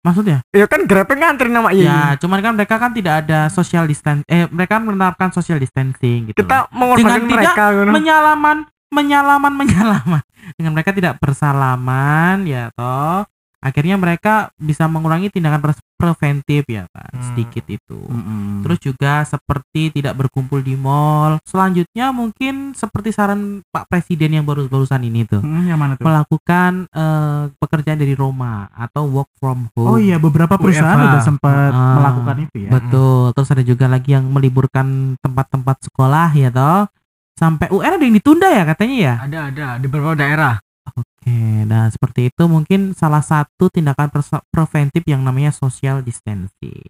Maksudnya 0.00 0.40
Ya 0.50 0.64
kan 0.64 0.84
Grab 0.84 1.08
ngantri 1.08 1.48
nama 1.48 1.70
Yeye. 1.70 1.84
ya 1.84 2.16
cuman 2.16 2.40
kan 2.40 2.52
mereka 2.54 2.76
kan 2.76 2.90
tidak 2.90 3.24
ada 3.24 3.46
social 3.48 3.84
distance 3.84 4.24
eh 4.26 4.48
mereka 4.48 4.78
menerapkan 4.78 5.28
social 5.30 5.56
distancing 5.56 6.28
gitu. 6.28 6.40
Kita 6.40 6.68
mengorbankan 6.70 7.04
Dengan 7.20 7.20
tidak 7.22 7.36
mereka 7.36 7.64
ngono. 7.72 7.90
menyalaman 7.92 8.56
menyalaman 8.90 9.52
menyalaman 9.54 10.22
dengan 10.58 10.72
mereka 10.74 10.90
tidak 10.90 11.14
bersalaman 11.20 12.42
ya 12.42 12.72
toh 12.72 13.22
akhirnya 13.60 13.94
mereka 13.94 14.34
bisa 14.56 14.84
mengurangi 14.84 15.28
tindakan 15.28 15.60
preventif 15.94 16.64
ya 16.64 16.88
kan 16.88 17.12
Hmm. 17.12 17.24
sedikit 17.28 17.64
itu 17.68 18.00
Mm-mm. 18.00 18.64
terus 18.64 18.80
juga 18.80 19.20
seperti 19.22 19.92
tidak 19.92 20.16
berkumpul 20.16 20.58
di 20.58 20.72
mall 20.72 21.36
selanjutnya 21.44 22.08
mungkin 22.10 22.72
seperti 22.72 23.10
saran 23.10 23.60
Pak 23.66 23.84
Presiden 23.86 24.32
yang 24.32 24.44
baru 24.44 24.64
barusan 24.64 25.02
ini 25.02 25.24
tuh 25.24 25.40
Mm, 25.40 25.64
yang 25.66 25.76
mana 25.76 25.94
tuh? 25.94 26.02
melakukan 26.02 26.88
eh, 26.88 27.42
pekerjaan 27.54 27.96
dari 27.96 28.14
rumah 28.14 28.40
atau 28.70 29.04
work 29.06 29.28
from 29.36 29.68
home 29.70 29.86
Oh 29.86 29.98
iya 29.98 30.16
beberapa 30.16 30.56
perusahaan 30.56 30.96
WFH. 30.96 31.08
udah 31.10 31.22
sempat 31.22 31.70
Ah. 31.70 31.94
melakukan 31.94 32.36
itu 32.40 32.56
ya. 32.58 32.70
Betul. 32.72 33.22
Terus 33.32 33.48
ada 33.50 33.62
juga 33.62 33.86
lagi 33.86 34.10
yang 34.10 34.24
meliburkan 34.26 34.86
tempat-tempat 35.18 35.76
sekolah 35.82 36.28
ya 36.32 36.48
toh. 36.48 36.88
Sampai 37.34 37.68
UN 37.68 37.92
ada 37.92 38.02
yang 38.02 38.12
ditunda 38.14 38.48
ya 38.48 38.64
katanya 38.64 38.96
ya. 38.96 39.14
Ada 39.20 39.38
ada 39.48 39.66
di 39.76 39.86
beberapa 39.86 40.12
daerah. 40.14 40.54
Oke, 40.92 41.36
nah 41.64 41.86
seperti 41.86 42.28
itu 42.28 42.42
mungkin 42.44 42.92
salah 42.92 43.20
satu 43.20 43.68
tindakan 43.68 44.08
preventif 44.46 45.02
yang 45.04 45.20
namanya 45.20 45.50
social 45.50 46.00
distancing. 46.00 46.82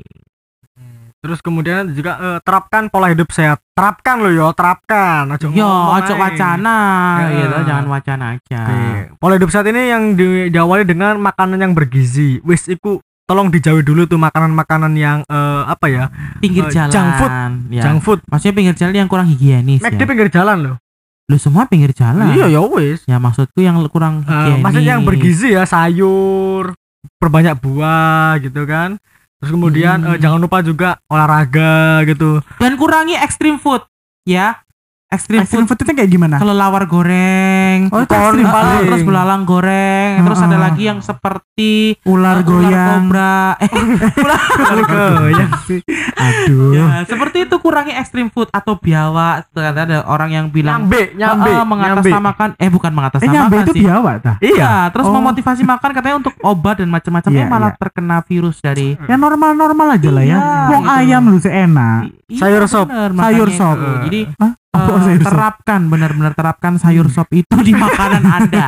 Terus 1.20 1.44
kemudian 1.44 1.92
juga 1.92 2.16
eh, 2.16 2.38
terapkan 2.40 2.88
pola 2.88 3.12
hidup 3.12 3.28
sehat. 3.28 3.60
Terapkan 3.70 4.24
lo 4.24 4.32
yo, 4.32 4.48
terapkan. 4.50 5.28
Aja 5.28 5.46
Yo, 5.46 5.68
ae. 5.92 6.16
wacana, 6.16 6.76
Ya. 7.20 7.36
gitu, 7.36 7.56
jangan 7.62 7.86
wacana 7.86 8.24
aja. 8.32 8.60
Oke. 8.64 8.80
Pola 9.20 9.36
hidup 9.36 9.52
sehat 9.52 9.68
ini 9.68 9.82
yang 9.86 10.16
di- 10.16 10.48
diawali 10.48 10.88
dengan 10.88 11.20
makanan 11.20 11.60
yang 11.60 11.76
bergizi. 11.76 12.40
Wis 12.40 12.64
iku 12.66 13.04
tolong 13.28 13.46
dijauhi 13.46 13.84
dulu 13.84 14.08
tuh 14.08 14.16
makanan-makanan 14.16 14.96
yang 14.96 15.18
eh, 15.22 15.62
apa 15.68 15.86
ya? 15.86 16.08
Pinggir 16.40 16.64
Eh, 16.66 16.72
jalan. 16.72 16.88
junk 16.88 17.10
food. 17.14 17.32
Ya. 17.68 17.82
Junk 17.84 17.98
food. 18.00 18.18
Maksudnya 18.24 18.54
pinggir 18.56 18.74
jalan 18.74 18.94
yang 18.96 19.08
kurang 19.08 19.28
higienis 19.28 19.84
Mac 19.84 19.92
ya. 19.92 20.00
di 20.00 20.04
pinggir 20.08 20.28
jalan 20.32 20.56
loh. 20.64 20.76
Lu 21.30 21.38
semua 21.38 21.62
pinggir 21.64 21.94
jalan. 21.94 22.34
Iya 22.34 22.50
ya 22.50 22.60
wis. 22.60 23.06
Ya 23.06 23.16
maksudku 23.16 23.62
yang 23.62 23.78
kurang 23.86 24.20
Eh, 24.20 24.34
higienis. 24.50 24.60
maksudnya 24.60 24.92
yang 24.98 25.06
bergizi 25.06 25.54
ya 25.54 25.62
sayur, 25.62 26.74
perbanyak 27.16 27.54
buah 27.56 28.42
gitu 28.42 28.66
kan. 28.66 28.98
Terus 29.38 29.50
kemudian 29.54 30.02
Hmm. 30.02 30.10
eh, 30.10 30.18
jangan 30.18 30.42
lupa 30.42 30.58
juga 30.60 30.98
olahraga 31.06 32.02
gitu. 32.04 32.42
Dan 32.58 32.74
kurangi 32.74 33.14
extreme 33.14 33.56
food, 33.56 33.86
ya. 34.26 34.58
Extreme, 35.10 35.42
Extreme 35.42 35.66
food 35.66 35.74
food 35.74 35.82
itu 35.82 35.92
kayak 35.92 36.06
gimana? 36.08 36.38
kalau 36.38 36.54
lawar 36.54 36.86
goreng, 36.86 37.90
Oh, 37.90 37.98
ekstrim 38.00 38.46
Ah, 38.46 38.52
paling. 38.52 38.82
terus 38.86 39.02
belalang 39.02 39.42
goreng, 39.42 40.22
terus 40.22 40.38
ada 40.38 40.54
Ah. 40.54 40.62
lagi 40.64 40.82
yang 40.86 40.98
seperti 41.00 41.98
Ular 42.06 42.38
uh, 42.38 42.46
goyang. 42.46 43.10
kobra. 43.10 43.58
Eh, 44.70 44.86
Goyang 45.12 45.50
sih. 45.66 45.80
Aduh. 46.14 46.72
ya, 46.72 47.02
seperti 47.04 47.42
itu 47.42 47.56
kurangi 47.58 47.90
extreme 47.92 48.28
food 48.28 48.46
atau 48.50 48.76
biawak. 48.76 49.50
Ternyata 49.50 49.80
ada 49.80 49.98
orang 50.04 50.30
yang 50.30 50.46
bilang 50.46 50.86
Nyambe, 50.86 51.10
nyambe, 51.12 51.26
"Ah, 51.44 51.58
ah, 51.58 51.58
nyambe. 51.58 51.70
mengatasnamakan 51.70 52.48
eh 52.56 52.68
bukan 52.68 52.86
Eh 52.86 52.94
mengatasnamakan 52.94 53.34
nyambe 53.34 53.56
itu 53.60 53.72
sih. 53.72 53.82
biawak 53.82 54.14
tah. 54.20 54.36
Iya. 54.38 54.54
Iya, 54.54 54.72
terus 54.90 55.06
Oh. 55.06 55.12
memotivasi 55.12 55.62
makan 55.64 55.90
katanya 55.90 56.16
untuk 56.18 56.34
obat 56.40 56.78
dan 56.78 56.88
macam-macam 56.88 57.30
Iya, 57.30 57.40
eh 57.40 57.46
malah 57.48 57.70
iya. 57.70 57.78
terkena 57.78 58.16
virus 58.22 58.56
dari 58.60 58.94
Ya 59.00 59.16
normal-normal 59.16 59.96
aja 59.96 60.10
lah 60.10 60.22
ya. 60.22 60.36
Iya, 60.36 60.68
Wong 60.68 60.84
gitu. 60.84 60.96
ayam 60.96 61.22
lu 61.26 61.38
seenak. 61.40 62.00
Iya, 62.26 62.38
Sayur 62.38 62.64
sop. 62.64 62.86
bener, 62.86 63.10
Sayur 63.12 63.48
sop. 63.50 63.76
Jadi 64.06 64.20
Hah? 64.36 64.52
Sayur 64.70 65.18
sop? 65.18 65.26
terapkan 65.26 65.80
benar-benar 65.86 66.32
terapkan 66.32 66.72
sayur 66.76 67.06
sop 67.06 67.26
itu 67.30 67.56
di 67.60 67.74
makanan 67.84 68.22
Anda 68.22 68.66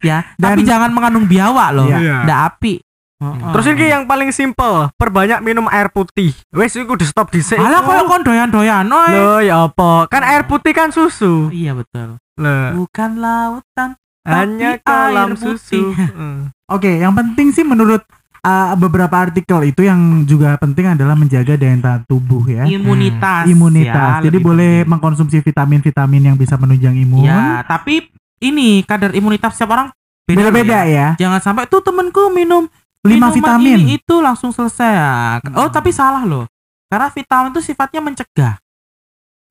ya. 0.00 0.26
Dan- 0.34 0.58
Tapi 0.58 0.62
jangan 0.62 0.90
mengandung 0.90 1.24
biawak 1.24 1.68
loh. 1.70 1.86
Iya. 1.86 2.22
Ndak 2.22 2.40
api. 2.52 2.74
Heeh. 3.14 3.52
Terus 3.52 3.66
ini 3.68 3.84
yang 3.88 4.04
paling 4.04 4.30
simple, 4.30 4.90
perbanyak 4.92 5.38
minum 5.40 5.64
air 5.68 5.88
putih. 5.88 6.34
Wes 6.50 6.74
iku 6.74 6.94
di 6.94 7.04
stop 7.04 7.30
dhisik. 7.30 7.56
Alah 7.56 7.80
kalau 7.80 8.04
kon 8.04 8.20
doyan-doyan 8.20 8.84
oi. 8.84 9.12
Loh 9.12 9.38
ya 9.38 9.64
apa? 9.64 10.06
Kan 10.06 10.22
air 10.22 10.44
putih 10.44 10.70
kan 10.70 10.90
susu. 10.90 11.48
Iya 11.48 11.72
betul. 11.72 12.18
Loh, 12.34 12.68
Bukan 12.76 13.10
lautan. 13.16 13.94
hanya 14.24 14.74
Tapi 14.74 14.82
kolam 14.82 15.30
air 15.30 15.38
susu. 15.38 15.94
putih. 15.94 16.10
Hmm. 16.10 16.40
Oke, 16.66 16.96
yang 16.96 17.12
penting 17.12 17.52
sih 17.52 17.62
menurut 17.62 18.02
uh, 18.44 18.76
beberapa 18.76 19.16
artikel 19.18 19.58
itu 19.64 19.82
yang 19.82 19.98
juga 20.22 20.54
penting 20.54 20.92
adalah 20.92 21.16
menjaga 21.16 21.56
daya 21.56 21.74
tahan 21.74 22.04
tubuh 22.04 22.44
ya. 22.44 22.68
Imunitas. 22.68 23.48
Imunitas. 23.48 24.20
ya, 24.20 24.24
Jadi 24.28 24.38
boleh 24.38 24.72
penting. 24.78 24.90
mengkonsumsi 24.92 25.36
vitamin-vitamin 25.40 26.22
yang 26.28 26.36
bisa 26.36 26.54
menunjang 26.54 26.94
imun. 26.94 27.24
Ya, 27.24 27.64
tapi 27.64 28.06
ini 28.38 28.84
kadar 28.84 29.10
imunitas 29.10 29.56
setiap 29.56 29.72
orang 29.72 29.88
beda-beda. 30.24 30.52
Beda-beda 30.52 30.78
ya. 30.84 31.08
Jangan 31.16 31.40
sampai 31.40 31.64
tuh 31.66 31.80
temenku 31.80 32.28
minum 32.28 32.68
lima 33.04 33.28
vitamin. 33.28 33.80
ini 33.80 33.96
itu 33.96 34.16
langsung 34.20 34.48
selesai 34.48 34.90
ya. 34.92 35.12
Oh, 35.52 35.68
Hmm. 35.68 35.72
tapi 35.72 35.90
salah 35.90 36.24
loh. 36.24 36.44
Karena 36.88 37.08
vitamin 37.08 37.50
itu 37.50 37.60
sifatnya 37.64 37.98
mencegah, 37.98 38.54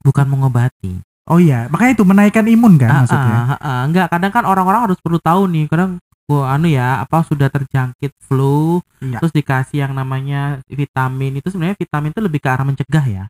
bukan 0.02 0.26
mengobati. 0.26 1.02
Oh 1.24 1.40
iya, 1.40 1.72
makanya 1.72 1.96
itu 1.96 2.04
menaikkan 2.04 2.44
imun 2.44 2.76
kan 2.76 2.90
Ah, 2.90 2.98
maksudnya. 3.04 3.36
ah, 3.36 3.48
ah, 3.48 3.60
ah. 3.64 3.82
Enggak, 3.88 4.12
kadang 4.12 4.32
kan 4.32 4.44
orang-orang 4.44 4.92
harus 4.92 5.00
perlu 5.00 5.20
tahu 5.20 5.48
nih, 5.48 5.72
kadang 5.72 5.96
gua 6.34 6.58
anu 6.58 6.66
ya, 6.66 7.06
apa 7.06 7.22
sudah 7.22 7.54
terjangkit 7.54 8.18
flu, 8.18 8.82
Iya. 8.98 9.22
terus 9.22 9.30
dikasih 9.30 9.86
yang 9.86 9.94
namanya 9.94 10.58
vitamin 10.66 11.38
itu 11.38 11.54
sebenarnya 11.54 11.78
vitamin 11.78 12.10
itu 12.10 12.22
lebih 12.26 12.40
ke 12.42 12.50
arah 12.50 12.66
mencegah 12.66 13.06
ya. 13.06 13.26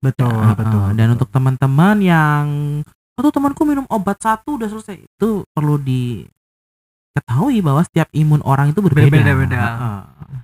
Betul, 0.00 0.32
ah. 0.32 0.56
betul. 0.56 0.96
Dan 0.96 1.12
betul. 1.12 1.14
untuk 1.20 1.28
teman-teman 1.28 1.96
yang 2.00 2.44
oh 2.88 3.20
tuh 3.20 3.34
temanku 3.34 3.68
minum 3.68 3.84
obat 3.92 4.16
satu 4.16 4.56
udah 4.56 4.72
selesai, 4.72 5.04
itu 5.04 5.44
perlu 5.52 5.76
diketahui 5.76 7.60
bahwa 7.60 7.84
setiap 7.84 8.08
imun 8.16 8.40
orang 8.48 8.72
itu 8.72 8.80
berbeda. 8.80 9.12
Berbeda-beda. 9.12 9.60
Ah, 9.60 9.76
ah. 9.76 10.40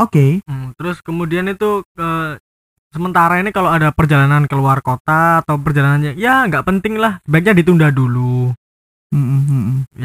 Oke. 0.00 0.40
Hmm, 0.46 0.72
terus 0.78 1.02
kemudian 1.02 1.50
itu 1.50 1.82
eh, 1.98 2.38
sementara 2.90 3.38
ini 3.38 3.54
kalau 3.54 3.70
ada 3.70 3.94
perjalanan 3.94 4.50
keluar 4.50 4.82
kota 4.82 5.42
atau 5.46 5.54
perjalanannya 5.56 6.18
ya 6.18 6.42
nggak 6.50 6.66
penting 6.66 6.98
lah 6.98 7.22
sebaiknya 7.22 7.54
ditunda 7.62 7.86
dulu 7.94 8.50
mm, 9.14 9.18
mm. 9.18 9.39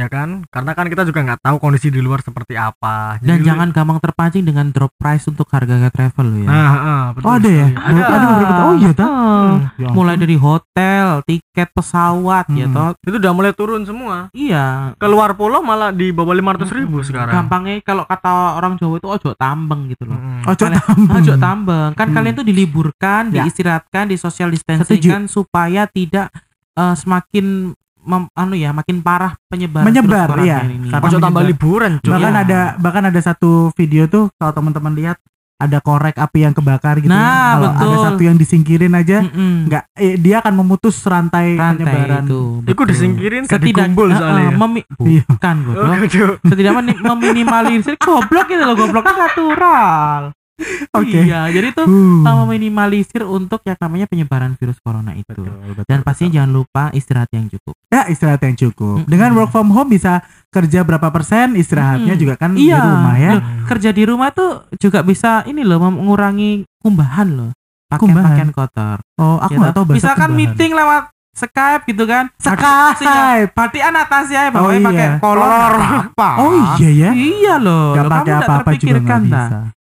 Ya 0.06 0.10
kan 0.12 0.30
karena 0.46 0.72
kan 0.72 0.86
kita 0.86 1.02
juga 1.04 1.20
nggak 1.22 1.42
tahu 1.42 1.58
kondisi 1.58 1.90
di 1.90 1.98
luar 1.98 2.22
seperti 2.22 2.54
apa 2.54 3.18
Dan 3.18 3.42
Jadi- 3.42 3.48
jangan 3.48 3.68
gampang 3.72 3.98
terpancing 4.00 4.44
dengan 4.44 4.70
drop 4.70 4.94
price 4.94 5.26
untuk 5.26 5.50
harga 5.50 5.90
travel 5.90 6.26
loh 6.28 6.40
ya. 6.40 6.48
nah, 6.48 6.70
ah, 6.70 7.06
betul 7.12 7.26
Oh 7.26 7.34
ada 7.34 7.50
ya? 7.50 7.68
ada, 7.74 8.00
Ada 8.06 8.26
beberapa. 8.28 8.62
Oh 8.62 8.76
iya? 8.76 8.90
Ah, 8.96 9.54
Ya 9.76 9.88
mulai 9.90 10.16
dari 10.16 10.36
hotel, 10.36 11.06
tiket 11.24 11.70
pesawat 11.72 12.46
ya 12.50 12.66
Hmm. 12.66 12.76
toh. 12.76 12.90
itu 13.02 13.18
udah 13.18 13.34
mulai 13.34 13.52
turun 13.52 13.82
semua 13.82 14.30
Iya. 14.32 14.94
keluar 14.96 15.34
pulau 15.34 15.60
malah 15.60 15.90
di 15.90 16.10
bawah 16.10 16.32
500 16.32 16.70
ribu 16.70 17.00
Mm-mm. 17.00 17.08
sekarang 17.08 17.34
Gampangnya 17.36 17.82
kalau 17.82 18.04
kata 18.04 18.30
orang 18.54 18.76
Jawa 18.76 18.96
itu 18.96 19.08
ojo 19.08 19.30
tambeng 19.34 19.88
gitu 19.88 20.06
loh. 20.06 20.16
Mm-mm. 20.16 20.46
Ojo 20.46 20.64
Kalian- 20.64 20.84
tambeng. 20.86 21.16
Ojo 21.16 21.34
tambeng. 21.36 21.90
Kan 21.94 22.08
Hmm. 22.08 22.16
kalian 22.16 22.34
tuh 22.36 22.46
diliburkan, 22.46 23.24
Ya. 23.30 23.42
diistirahatkan, 23.42 24.06
di 24.06 24.16
social 24.16 24.50
distancing 24.50 25.02
kan 25.02 25.26
supaya 25.26 25.88
tidak 25.88 26.30
eh, 26.74 26.92
semakin 26.94 27.72
mem- 28.06 28.30
anu 28.32 28.54
ya, 28.54 28.70
makin 28.70 29.02
parah 29.02 29.34
penyebaran 29.46 29.84
Menyebar, 29.84 30.30
iya. 30.40 30.62
ini. 30.64 30.88
Karena 30.88 31.10
tambah 31.12 31.28
menyebar. 31.36 31.50
liburan 31.50 31.92
cuy 32.00 32.12
Bahkan 32.12 32.32
Iya. 32.32 32.42
ada 32.44 32.60
bahkan 32.78 33.04
ada 33.04 33.20
satu 33.20 33.52
video 33.74 34.06
tuh 34.06 34.30
kalau 34.36 34.54
teman-teman 34.54 34.94
lihat 34.94 35.18
ada 35.56 35.80
korek 35.80 36.16
api 36.16 36.40
yang 36.42 36.52
kebakar 36.52 37.00
gitu. 37.00 37.08
Nah, 37.08 37.56
Kalau 37.56 37.70
ada 37.72 37.80
betul. 37.80 38.04
satu 38.04 38.22
yang 38.22 38.36
disingkirin 38.36 38.92
aja 38.92 39.24
Mm-mm. 39.24 39.66
nggak 39.66 39.84
eh, 39.96 40.16
dia 40.16 40.36
akan 40.38 40.54
memutus 40.54 41.00
rantai, 41.02 41.56
rantai 41.56 41.80
penyebaran. 41.80 42.24
itu. 42.24 42.42
Iku 42.62 42.72
betul. 42.76 42.86
disingkirin 42.86 43.44
Setidak 43.48 43.64
dikumpul 43.88 44.08
eh, 44.10 44.16
soalnya 44.16 44.44
ya. 44.46 44.52
memi- 44.54 44.88
Iya. 45.00 45.24
bukan 45.26 45.56
goblok. 45.64 45.96
Aduh. 45.98 46.36
Setidaknya 46.44 46.82
meminimalisir 47.02 47.96
goblok 47.98 48.46
gitu 48.46 48.62
loh, 48.62 48.76
goblok 48.76 49.04
kan 49.04 49.16
natural. 49.18 50.22
Oke. 50.96 51.20
Iya, 51.22 51.52
jadi 51.52 51.72
tuh 51.72 51.84
Uh. 51.86 52.24
uh, 52.24 52.36
meminimalisir 52.44 53.22
untuk 53.22 53.60
yang 53.64 53.76
namanya 53.76 54.06
penyebaran 54.06 54.56
virus 54.56 54.80
corona 54.80 55.12
itu. 55.12 55.28
Betul, 55.28 55.52
betul, 55.52 55.84
Dan 55.84 56.00
betul. 56.00 56.06
pastinya 56.06 56.32
jangan 56.34 56.52
lupa 56.54 56.84
istirahat 56.92 57.30
yang 57.32 57.48
cukup. 57.48 57.76
ya 57.86 58.02
istirahat 58.08 58.42
yang 58.42 58.56
cukup. 58.58 58.98
Mm-mm. 59.00 59.08
Dengan 59.08 59.32
work 59.34 59.50
from 59.50 59.70
home 59.70 59.88
bisa 59.90 60.20
kerja 60.50 60.82
berapa 60.82 61.08
persen, 61.10 61.56
istirahatnya 61.56 62.12
Mm. 62.12 62.20
juga 62.20 62.34
kan 62.36 62.52
Iya. 62.54 62.76
di 62.76 62.88
rumah 62.90 63.16
ya. 63.16 63.32
Loh, 63.34 63.44
kerja 63.66 63.90
di 63.90 64.04
rumah 64.04 64.30
tuh 64.32 64.52
juga 64.76 65.00
bisa 65.00 65.44
ini 65.44 65.62
loh 65.62 65.80
mengurangi 65.82 66.52
kumbahan 66.78 67.28
loh. 67.30 67.52
Pakaian-pakaian 67.86 68.50
kotor. 68.50 68.98
Oh, 69.16 69.38
aku 69.38 69.52
Gitu. 69.52 69.62
nggak 69.62 69.74
tahu 69.74 69.84
bahasa 69.86 69.98
Misalkan 69.98 70.30
kumbahan. 70.30 70.40
meeting 70.52 70.72
lewat 70.74 71.04
Skype 71.36 71.84
gitu 71.86 72.04
kan. 72.06 72.32
Skype. 72.38 73.52
Berarti 73.52 73.80
atas 73.80 74.26
ya, 74.28 74.48
Oh, 74.56 74.72
iya. 74.72 74.80
pakai 74.82 75.08
kolor 75.20 75.74
apa? 75.76 76.30
Oh 76.40 76.52
iya 76.76 76.90
ya. 76.90 77.10
Iya 77.12 77.56
loh. 77.60 77.92
Gak 77.92 78.08
pakai 78.08 78.34
apa-apa 78.40 78.72
juga 78.76 79.00
bisa. 79.04 79.44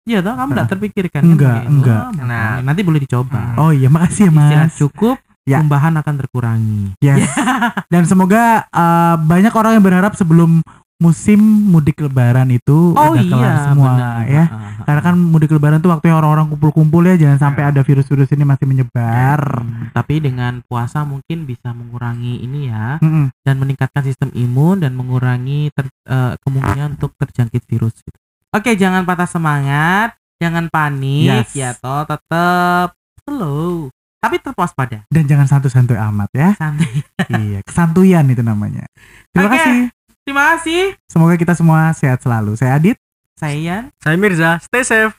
Iya 0.06 0.22
toh, 0.22 0.32
kamu 0.32 0.50
nggak 0.54 0.68
terpikirkan 0.70 1.22
Enggak, 1.24 1.58
kan? 1.58 1.66
enggak. 1.66 2.02
Oh, 2.14 2.24
Nah. 2.24 2.62
nanti 2.62 2.80
boleh 2.80 3.02
dicoba. 3.02 3.42
Hmm. 3.52 3.58
Oh 3.58 3.70
iya, 3.70 3.90
makasih 3.90 4.24
ya 4.24 4.30
Istirahat 4.30 4.70
Mas. 4.70 4.78
cukup, 4.78 5.16
Ya. 5.42 5.58
kumbahan 5.58 5.94
akan 5.96 6.14
terkurangi. 6.16 6.82
Yes. 7.00 7.26
Dan 7.92 8.02
semoga 8.04 8.42
uh, 8.68 9.14
banyak 9.16 9.50
orang 9.50 9.74
yang 9.74 9.84
berharap 9.84 10.14
sebelum 10.14 10.62
musim 10.96 11.36
mudik 11.68 12.00
lebaran 12.00 12.48
itu 12.48 12.96
Oh 12.96 13.12
udah 13.12 13.20
kelar 13.20 13.44
iya, 13.44 13.64
semua 13.66 13.90
benar. 13.92 14.16
ya. 14.24 14.44
Karena 14.80 15.00
kan 15.02 15.14
mudik 15.14 15.50
lebaran 15.50 15.76
tuh 15.76 15.90
waktunya 15.90 16.14
orang-orang 16.14 16.48
kumpul-kumpul 16.48 17.02
ya, 17.04 17.14
jangan 17.16 17.38
sampai 17.38 17.62
ada 17.66 17.82
virus-virus 17.82 18.30
ini 18.30 18.42
masih 18.42 18.64
menyebar. 18.64 19.40
Hmm, 19.60 19.90
tapi 19.90 20.18
dengan 20.18 20.62
puasa 20.62 21.02
mungkin 21.02 21.44
bisa 21.44 21.70
mengurangi 21.70 22.40
ini 22.40 22.70
ya 22.70 22.96
Mm-mm. 22.98 23.28
dan 23.38 23.54
meningkatkan 23.56 24.02
sistem 24.02 24.30
imun 24.32 24.80
dan 24.80 24.94
mengurangi 24.94 25.68
ter- 25.70 25.90
eh, 26.06 26.32
kemungkinan 26.40 26.96
untuk 26.96 27.12
terjangkit 27.14 27.66
virus. 27.66 27.98
gitu. 28.00 28.16
Oke, 28.54 28.78
jangan 28.78 29.02
patah 29.02 29.28
semangat, 29.28 30.14
jangan 30.38 30.70
panik 30.70 31.48
Yes. 31.48 31.56
ya 31.56 31.70
toh, 31.74 32.06
tetap 32.06 32.94
slow 33.26 33.90
tapi 34.16 34.42
tetap 34.42 34.58
waspada. 34.58 35.06
Dan 35.06 35.30
jangan 35.30 35.46
santuy-santuy 35.46 35.94
amat 35.94 36.30
ya. 36.34 36.50
Santai. 36.58 36.98
iya, 37.46 37.62
kesantuyan 37.62 38.26
itu 38.26 38.42
namanya. 38.42 38.90
Terima 39.30 39.46
Oke. 39.46 39.54
kasih. 39.54 39.78
Terima 40.26 40.42
kasih. 40.50 40.82
Semoga 41.06 41.38
kita 41.38 41.54
semua 41.54 41.94
sehat 41.94 42.18
selalu. 42.26 42.58
Saya 42.58 42.74
Adit. 42.74 42.98
Saya 43.36 43.54
Yan 43.60 43.84
saya 44.00 44.16
Mirza 44.16 44.56
stay 44.64 44.80
safe 44.80 45.12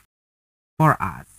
for 0.74 0.98
us. 0.98 1.30